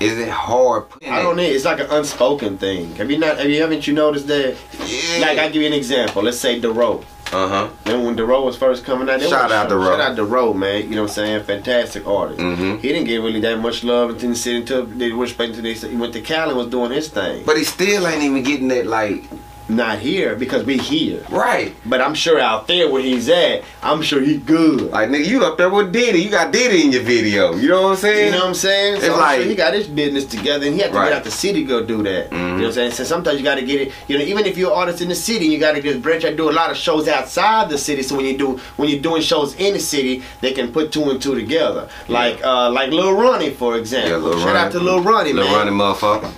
[0.00, 0.84] is it hard?
[1.06, 1.42] I don't know.
[1.42, 2.94] It's like an unspoken thing.
[2.96, 3.38] Have you not?
[3.38, 4.56] Have you haven't you noticed that?
[4.86, 5.26] Yeah.
[5.26, 6.22] Like I give you an example.
[6.22, 7.04] Let's say Dero.
[7.32, 7.68] Uh huh.
[7.84, 9.84] Then when Dero was first coming out, they Shout out Dero.
[9.86, 10.82] Shout out Dero, man.
[10.88, 11.42] You know what I'm saying?
[11.44, 12.38] Fantastic artist.
[12.40, 12.80] Mhm.
[12.80, 15.72] He didn't get really that much love until the city until they were expecting to.
[15.74, 17.42] He went to Cali and was doing his thing.
[17.44, 19.24] But he still ain't even getting that like
[19.68, 21.24] not here because we here.
[21.30, 21.74] Right.
[21.86, 24.90] But I'm sure out there where he's at, I'm sure he good.
[24.90, 26.18] Like nigga, you up there with Diddy.
[26.20, 27.54] You got Diddy in your video.
[27.54, 28.26] You know what I'm saying?
[28.26, 28.96] You know what I'm saying?
[28.96, 31.08] It's I'm like- sure he got his business together and he had to Right.
[31.08, 32.30] get out the city to go do that.
[32.30, 32.92] You know what I'm saying?
[32.92, 35.14] So sometimes you gotta get it, you know, even if you're an artist in the
[35.14, 38.02] city, you gotta just branch out do a lot of shows outside the city.
[38.02, 41.10] So when you do when you're doing shows in the city, they can put two
[41.10, 41.88] and two together.
[42.08, 44.10] Like uh like Lil Ronnie, for example.
[44.10, 44.58] Yeah, Lil Shout Ronnie.
[44.58, 45.54] out to Lil Ronnie, Lil man.
[45.54, 46.30] Ronnie motherfucker.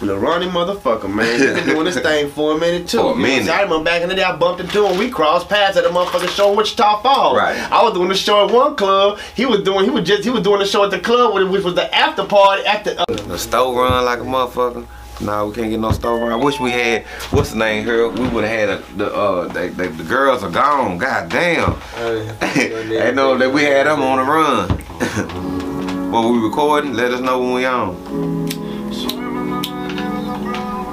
[0.00, 1.38] Lil Ronnie motherfucker, man.
[1.38, 2.98] He been doing this thing for a minute too.
[2.98, 3.48] For a You know, minute.
[3.50, 4.98] I remember back in the day I bumped into him.
[4.98, 7.36] We crossed paths at a motherfucking show in Wichita Falls.
[7.36, 7.56] Right.
[7.70, 9.18] I was doing the show at one club.
[9.36, 11.62] He was doing he was just he was doing the show at the club which
[11.62, 14.86] was the after party after uh, The stove run like a motherfucker.
[15.20, 16.32] Nah, we can't get no stove run.
[16.32, 18.08] I wish we had what's the name here.
[18.08, 20.98] We would have had a, the uh they, they, the girls are gone.
[20.98, 21.78] God damn.
[22.40, 24.68] they know that we had them on the run.
[26.12, 28.41] when we recording, let us know when we on.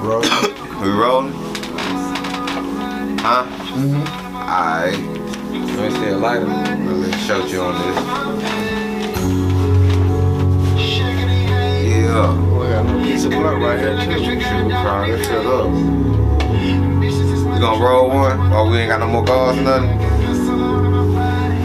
[0.00, 0.06] We
[0.88, 1.34] rolling?
[3.20, 3.44] Huh?
[3.44, 4.00] Mm-hmm.
[4.34, 4.98] Alright.
[5.76, 6.46] Let me see a lighter.
[6.46, 7.96] Let me show you on this.
[11.84, 12.32] Yeah.
[12.58, 14.24] we got a piece of blunt right here too.
[14.24, 14.40] Shoot,
[14.70, 15.68] fry this shit up.
[17.54, 18.52] You gonna roll one?
[18.54, 20.00] Or we ain't got no more guards or nothing?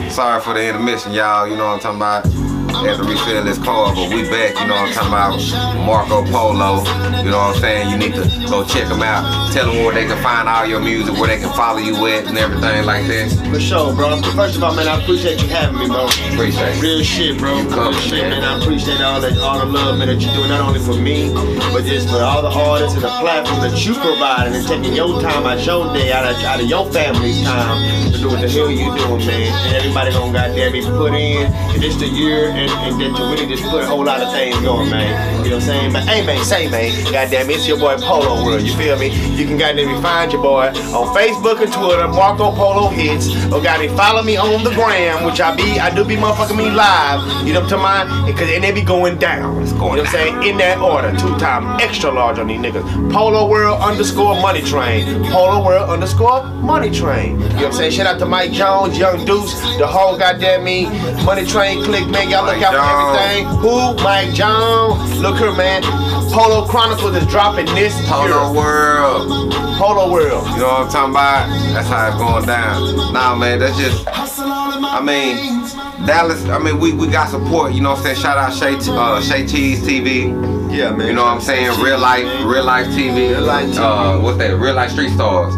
[0.09, 1.47] Sorry for the intermission, y'all.
[1.47, 2.34] You know what I'm talking about?
[2.83, 4.59] Had to refill this car, but we back.
[4.59, 5.75] You know what I'm talking about?
[5.85, 6.83] Marco Polo.
[7.23, 7.89] You know what I'm saying?
[7.89, 9.53] You need to go check them out.
[9.53, 12.27] Tell them where they can find all your music, where they can follow you at,
[12.27, 13.31] and everything like that.
[13.49, 14.21] For sure, bro.
[14.37, 16.05] First of all, man, I appreciate you having me, bro.
[16.05, 16.81] Appreciate it.
[16.81, 17.65] Real shit, bro.
[17.69, 18.41] Coming, shit, man.
[18.41, 18.43] man.
[18.43, 21.33] I appreciate all that, all the love, man, that you're doing not only for me,
[21.73, 25.21] but just for all the artists and the platform that you provide, and taking your
[25.21, 28.49] time out your day, out of, out of your family's time to do what the
[28.49, 29.49] hell you doing, man.
[29.65, 33.25] And everybody gonna goddamn be put in, and it's the year, and, and that you
[33.25, 35.43] really just put a whole lot of things going, man.
[35.43, 35.93] You know what I'm saying?
[35.93, 38.61] But hey, man, say, man, goddamn, it's your boy Polo World.
[38.61, 39.09] You feel me?
[39.35, 43.95] You can goddamn find your boy on Facebook and Twitter, Marco Polo Hits, or goddamn
[43.97, 47.47] follow me on the gram, which I be, I do be motherfucking me live.
[47.47, 48.55] You know what I'm talking about?
[48.55, 49.61] And they be going down.
[49.63, 50.49] It's going you know what I'm saying?
[50.49, 53.11] In that order, two time extra large on these niggas.
[53.11, 55.23] Polo World underscore Money Train.
[55.31, 57.39] Polo World underscore Money Train.
[57.39, 57.91] You know what I'm saying?
[57.91, 60.85] Shout out to Mike Jones, Young Deuce, the whole goddamn me
[61.23, 62.29] Money Train click, man.
[62.29, 63.47] Y'all look out for everything.
[63.59, 64.03] Who?
[64.03, 65.19] Mike Jones.
[65.19, 65.83] Look here, man.
[66.31, 68.53] Polo Chronicles is dropping this Polo year.
[68.53, 69.53] World.
[69.77, 70.47] Polo World.
[70.49, 71.47] You know what I'm talking about?
[71.73, 73.13] That's how it's going down.
[73.13, 74.05] Nah, man, that's just.
[74.07, 75.65] I mean,
[76.05, 76.45] Dallas.
[76.45, 77.73] I mean, we, we got support.
[77.73, 78.17] You know what I'm saying?
[78.17, 80.73] Shout out Shay uh, Shay Cheese TV.
[80.75, 81.07] Yeah, man.
[81.07, 81.79] You know what I'm saying?
[81.81, 83.29] Real life, real life TV.
[83.29, 83.77] Real life TV.
[83.77, 84.57] Uh, what's that?
[84.57, 85.53] Real life street stars.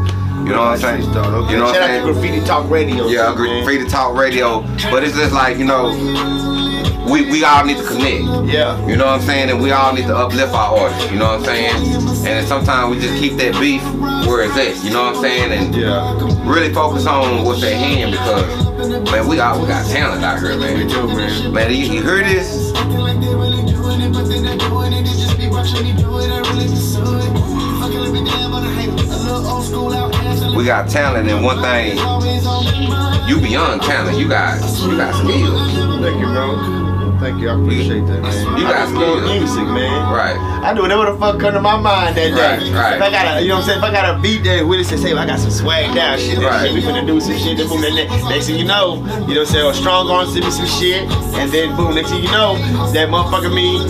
[0.45, 1.01] You know what I'm saying?
[1.09, 1.51] Okay.
[1.51, 2.03] You know what I'm saying?
[2.05, 3.07] Graffiti Talk Radio.
[3.07, 3.63] Yeah, too, man.
[3.65, 4.61] free to talk radio.
[4.91, 5.89] But it's just like you know,
[7.09, 8.47] we we all need to connect.
[8.47, 8.79] Yeah.
[8.87, 9.49] You know what I'm saying?
[9.49, 11.11] And we all need to uplift our artists.
[11.11, 12.27] You know what I'm saying?
[12.27, 13.83] And sometimes we just keep that beef
[14.27, 14.83] where it's at.
[14.85, 15.51] You know what I'm saying?
[15.51, 16.13] And Yeah.
[16.49, 20.51] really focus on what's at hand because man, we got we got talent out here,
[20.53, 20.87] We man.
[20.87, 21.53] do, man.
[21.53, 22.71] Man, you, you hear this?
[30.57, 31.97] We got talent, and one thing,
[33.29, 34.17] you beyond talent.
[34.17, 35.71] You got you got skills.
[36.01, 36.96] Thank you, bro.
[37.19, 37.49] Thank you.
[37.49, 38.57] I appreciate that, man.
[38.57, 40.13] You guys love music, man.
[40.13, 40.37] Right.
[40.63, 42.31] I do whatever the fuck come to my mind that day.
[42.31, 42.95] Right, right.
[42.97, 43.77] If I got a, you know what I'm saying?
[43.79, 46.37] If I got a beat that really say, say, I got some swag down shit,
[46.37, 46.61] Right.
[46.67, 48.95] shit, we finna do some shit, then boom, then ne- next thing you know,
[49.27, 49.73] you know what I'm saying?
[49.73, 51.03] Strong arms send me some shit,
[51.41, 52.55] and then boom, next thing you know,
[52.93, 53.81] that motherfucker me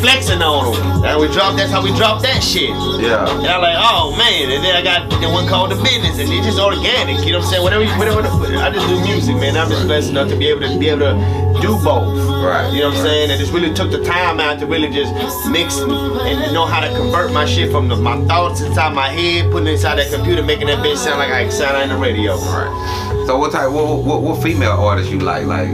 [0.00, 1.04] flexing on them.
[1.04, 2.70] And we drop, that's how we drop that shit.
[3.00, 3.24] Yeah.
[3.28, 6.32] And I'm like, oh man, and then I got the one called the business, and
[6.32, 7.24] it's just organic.
[7.26, 7.62] You know what I'm saying?
[7.62, 8.20] Whatever, you- whatever.
[8.56, 9.56] I just do music, man.
[9.56, 11.14] I'm just blessed enough to be able to be able to
[11.60, 12.12] do both.
[12.44, 12.53] Right.
[12.72, 13.30] You know what I'm saying?
[13.30, 15.12] And just really took the time out to really just
[15.48, 19.08] mix and, and know how to convert my shit from the, my thoughts inside my
[19.08, 21.96] head, putting it inside that computer, making that bitch sound like I sound on the
[21.96, 22.36] radio.
[22.36, 23.24] Right.
[23.26, 23.70] So what type?
[23.70, 25.46] What, what what female artist you like?
[25.46, 25.68] Like,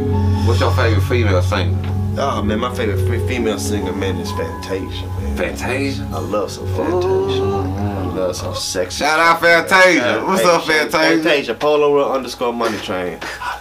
[0.47, 1.76] what's your favorite female singer?
[2.18, 5.37] Oh man, my favorite female singer, man, is Fantasia, man.
[5.37, 6.09] Fantasia.
[6.12, 7.43] I love some Fantasia.
[7.43, 9.05] I love some sexy.
[9.05, 10.22] Shout out Fantasia.
[10.24, 11.22] What's up, Fantasia?
[11.22, 11.59] Fantasia?
[11.61, 13.18] World underscore Money Train.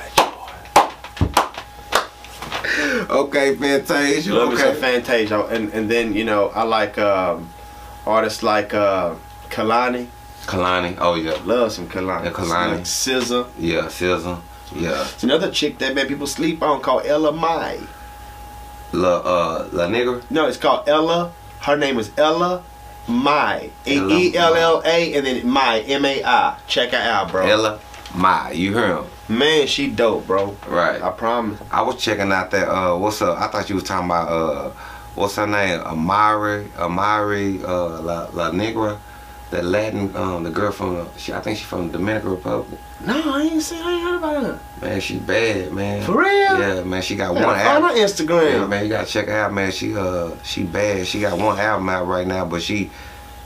[3.19, 4.33] Okay, Fantasia.
[4.33, 4.79] Love me some Okay.
[4.81, 7.49] Fantasia, and and then you know I like um,
[8.05, 9.15] artists like uh,
[9.49, 10.07] Kehlani.
[10.45, 10.97] Kehlani.
[10.99, 11.37] Oh yeah.
[11.45, 12.25] Love some Kehlani.
[12.25, 12.71] Yeah, Kehlani.
[12.75, 13.47] Like SZA.
[13.57, 13.87] Yeah.
[13.87, 14.41] Sizzle.
[14.75, 15.01] Yeah.
[15.13, 17.79] It's another chick that man people sleep on called Ella Mai.
[18.93, 20.21] La uh La Nigga.
[20.29, 21.31] No, it's called Ella.
[21.61, 22.63] Her name is Ella
[23.07, 23.71] Mai.
[23.85, 26.57] Ella E L L A and then Mai M A I.
[26.67, 27.45] Check her out, bro.
[27.45, 27.79] Ella
[28.15, 28.51] Mai.
[28.51, 29.05] You hear him?
[29.27, 30.55] Man, she dope, bro.
[30.67, 31.01] Right.
[31.01, 31.59] I promise.
[31.71, 33.37] I was checking out that uh what's up?
[33.39, 34.69] I thought you was talking about uh
[35.15, 35.79] what's her name?
[35.81, 38.99] Amara Amara uh La La Negra.
[39.51, 42.79] that Latin, um, the girl from, she, I think she's from Dominican Republic.
[43.03, 43.81] No, I ain't seen.
[43.81, 44.59] I ain't heard about her.
[44.79, 46.03] Man, she bad, man.
[46.03, 46.29] For real?
[46.59, 47.01] Yeah, man.
[47.01, 47.89] She got Man, one album.
[47.89, 48.51] her Instagram.
[48.51, 49.71] Yeah, man, you gotta check her out, man.
[49.71, 51.07] She uh, she bad.
[51.07, 52.91] She got one album out right now, but she,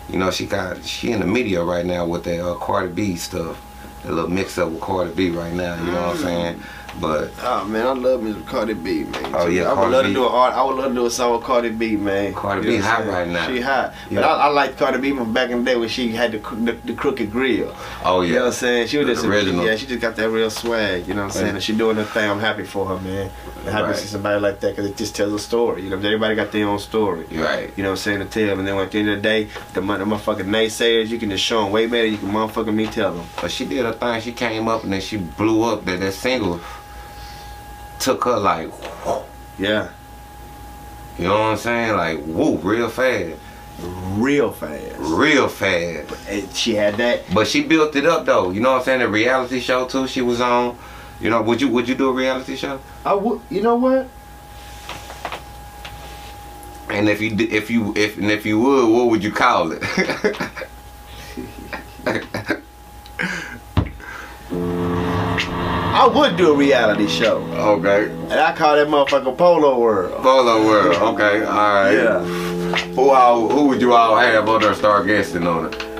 [0.09, 3.15] you know, she got she in the media right now with that uh, Cardi B
[3.15, 3.61] stuff.
[4.03, 5.75] That little mix up with Cardi B right now.
[5.83, 6.21] You know what I'm Mm.
[6.21, 6.63] saying?
[7.01, 9.31] But Oh man, I love Miss Cardi B, man.
[9.33, 10.07] Oh, yeah, I would Cardi love B.
[10.09, 10.53] to do a art.
[10.53, 12.35] I would love to do a song with Cardi B, man.
[12.35, 13.47] Cardi You B know what I'm hot right now.
[13.47, 16.09] She hot, but I, I like Cardi B from back in the day when she
[16.11, 17.73] had the the, the crooked grill.
[18.05, 18.27] oh yeah.
[18.27, 18.87] You know what I'm saying?
[18.89, 19.65] She was The just original.
[19.65, 21.07] Yeah, she just got that real swag.
[21.07, 21.55] You know what I'm saying?
[21.55, 22.29] And she doing her thing.
[22.29, 23.31] I'm happy for her, man.
[23.63, 23.95] Happy Right.
[23.95, 25.83] to see somebody like that because it just tells a story.
[25.83, 27.25] You know, everybody got their own story.
[27.31, 27.71] right.
[27.77, 28.19] You know what I'm saying?
[28.19, 31.17] To tell, and then at the end of the day, the, the motherfucking naysayers, you
[31.17, 32.05] can just show them way better.
[32.05, 33.25] You can motherfucking me tell them.
[33.41, 34.19] But she did her thing.
[34.21, 35.85] She came up and then she blew up.
[35.85, 36.59] That that single
[37.99, 38.69] took her like,
[39.57, 39.89] Yeah,
[41.17, 41.95] you know what I'm saying?
[41.95, 43.39] Like whoop, real fast,
[43.79, 44.95] real fast.
[44.99, 46.11] real fast.
[46.27, 47.21] And eh, she had that.
[47.33, 48.51] But she built it up though.
[48.51, 48.99] You know what I'm saying?
[48.99, 50.07] The reality show too.
[50.07, 50.77] She was on.
[51.23, 52.81] You know, would you would you do a reality show?
[53.05, 53.39] I would.
[53.49, 54.09] You know what?
[56.89, 59.81] And if you if you if and if you would, what would you call it?
[65.95, 68.11] I would do a reality show, okay.
[68.11, 70.21] and I call that motherfucker Polo World.
[70.21, 70.95] Polo World.
[71.15, 71.45] Okay.
[71.45, 71.93] All right.
[71.93, 72.19] Yeah.
[72.95, 75.92] Who all who would you all have on there start guesting on it?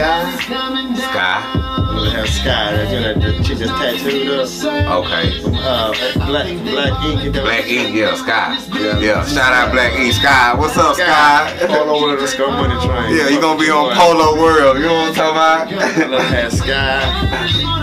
[0.00, 0.96] Sky.
[0.96, 1.52] Sky.
[1.54, 2.72] I'm gonna have Sky.
[2.72, 5.04] That's you know, the chick just tattooed up.
[5.04, 5.42] Okay.
[5.44, 5.92] Uh,
[6.26, 7.32] black, black ink.
[7.34, 8.56] Black Ink, yeah, Sky.
[8.80, 8.98] Yeah.
[8.98, 10.54] Yeah, shout out Black Ink, Sky.
[10.54, 11.04] What's up, Sky.
[11.04, 11.66] Sky?
[11.66, 13.14] Polo World, let's go money train.
[13.14, 14.78] Yeah, you gonna be on Polo World.
[14.78, 15.94] You know what I'm talking about?
[16.04, 17.80] I'm gonna have Sky.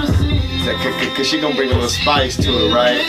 [1.16, 3.08] Cause, she gonna bring a little spice to it, right?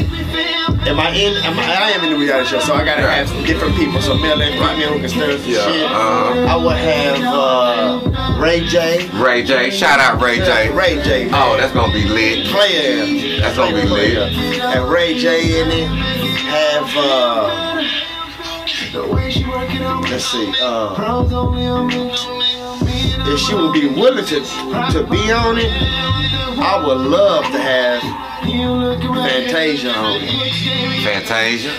[0.86, 1.36] Am I in?
[1.42, 4.14] Am I, I am in the reality show, so I gotta have different people, so
[4.16, 5.82] male and female who can stir some Yeah, shit.
[5.84, 6.46] uh-huh.
[6.48, 9.08] I would have uh, Ray J.
[9.10, 9.70] Ray J.
[9.70, 10.72] Shout out Ray J.
[10.72, 11.24] Ray J.
[11.26, 11.34] man.
[11.34, 12.46] Oh, that's gonna be lit.
[12.46, 13.40] player.
[13.40, 14.32] That's gonna be lit.
[14.60, 15.88] Have Ray J in it.
[16.48, 17.68] Have uh,
[20.10, 20.52] let's see.
[20.60, 20.94] Uh,
[23.30, 25.70] if she would be willing to to be on it,
[26.60, 28.02] I would love to have
[28.42, 31.04] Fantasia on it.
[31.04, 31.70] Fantasia.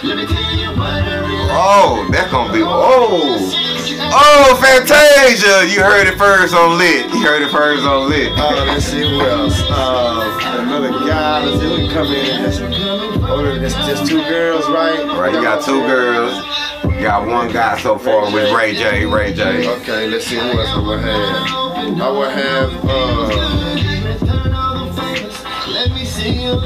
[1.51, 3.78] Oh, that's gonna be oh.
[3.97, 5.65] Oh, Fantasia!
[5.73, 7.05] You heard it first on Lit.
[7.13, 8.31] You heard it first on Lit.
[8.37, 9.59] Uh, let's see who else.
[9.69, 11.45] Uh, another guy.
[11.45, 12.43] Let's see who can come in.
[12.43, 12.59] That's,
[13.29, 15.05] oh, there's, there's two girls, right?
[15.17, 16.33] Right, you got two girls.
[16.83, 19.05] You got one guy so far with Ray J.
[19.05, 19.67] Ray J.
[19.81, 22.01] Okay, let's see who else I would have.
[22.01, 23.88] I would have, uh,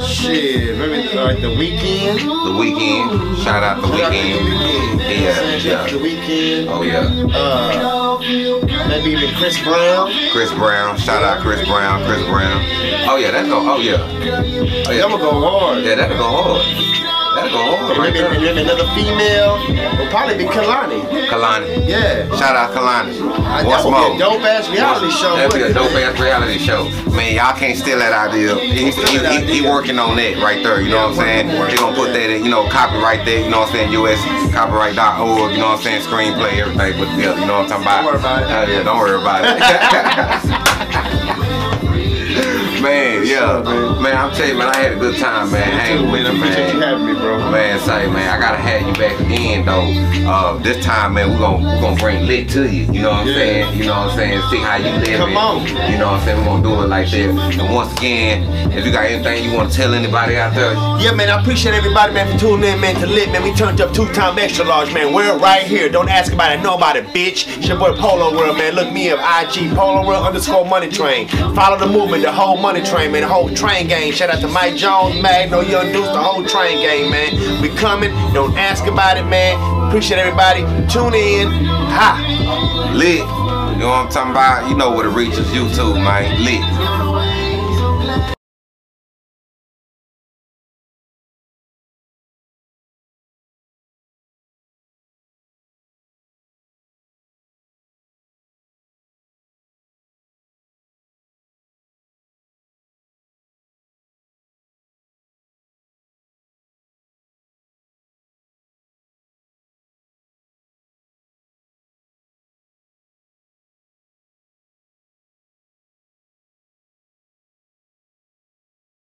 [0.05, 2.19] shit, maybe like the Weeknd.
[2.19, 3.43] The Weeknd.
[3.43, 4.99] Shout out the Weeknd.
[4.99, 5.87] Yeah, yeah.
[5.87, 6.67] The Weeknd.
[6.69, 7.09] Oh yeah.
[7.33, 8.19] Uh,
[8.87, 10.11] maybe even Chris Brown.
[10.31, 10.97] Chris Brown.
[10.97, 12.03] Shout out Chris Brown.
[12.05, 12.61] Chris Brown.
[13.09, 13.59] Oh yeah, that's go.
[13.59, 13.97] Oh yeah.
[14.87, 15.01] Oh yeah.
[15.01, 15.83] gonna go hard.
[15.83, 17.12] Yeah, that'll go hard.
[17.43, 19.59] That'll go hard right Maybe, another female.
[19.99, 21.03] Will probably be Kehlani.
[21.27, 21.87] Kehlani.
[21.87, 22.31] Yeah.
[22.39, 23.19] Shout out Kehlani.
[23.43, 24.09] I, Once that would more.
[24.11, 25.35] be a dope ass reality show.
[25.35, 26.87] That'd be a dope ass reality show.
[27.11, 28.55] Man, y'all can't steal that idea.
[28.55, 30.79] He, he, he, he working on that right there.
[30.81, 31.69] You know what I'm saying?
[31.69, 33.43] He gonna put that in, you know, copyright there.
[33.43, 33.91] You know what I'm saying?
[33.91, 34.19] US
[34.53, 35.51] copyright.org.
[35.51, 36.01] You know what I'm saying?
[36.03, 38.03] Screenplay, everything But yeah, You know what I'm talking about?
[38.03, 38.47] Don't worry about it.
[38.47, 40.59] Uh, yeah, don't worry about it.
[42.83, 43.61] man, yeah,
[44.01, 44.15] man.
[44.15, 45.63] I'm telling you, man, I had a good time, man.
[45.63, 46.89] Hanging with Man, you, appreciate you man.
[46.99, 47.39] having me, bro.
[47.51, 50.29] Man, say, man, I gotta have you back again, though.
[50.29, 52.85] Uh, this time, man, we're gonna we're gonna bring lit to you.
[52.91, 53.33] You know what I'm Yeah.
[53.35, 53.77] saying?
[53.77, 54.41] You know what I'm saying?
[54.51, 55.19] See how you live.
[55.19, 55.67] Come on.
[55.67, 56.37] You know what I'm saying?
[56.39, 57.59] We're gonna do it like that.
[57.59, 61.11] And once again, if you got anything you want to tell anybody out there, Yeah,
[61.13, 63.43] man, I appreciate everybody, man, for tuning in, man, to Lit, man.
[63.43, 65.13] We turned up two-time extra large, man.
[65.13, 65.89] We're right here.
[65.89, 67.57] Don't ask about it, know about it, bitch.
[67.57, 68.73] It's your boy Polo World, man.
[68.75, 71.27] Look me up, IG, Polo World underscore Money Train.
[71.55, 74.11] Follow the movement, the whole Money Train, man, the whole train gang.
[74.11, 77.61] Shout out to Mike Jones, Magno, Young Deuce, the whole train gang, man.
[77.61, 78.09] We coming.
[78.33, 79.57] Don't ask about it, man.
[79.87, 80.61] Appreciate everybody.
[80.87, 81.49] Tune in.
[81.51, 82.91] Ha.
[82.95, 83.19] lit.
[83.19, 84.69] You know what I'm talking about?
[84.69, 86.43] You know where to reach us, YouTube, man.
[86.43, 87.12] Lit.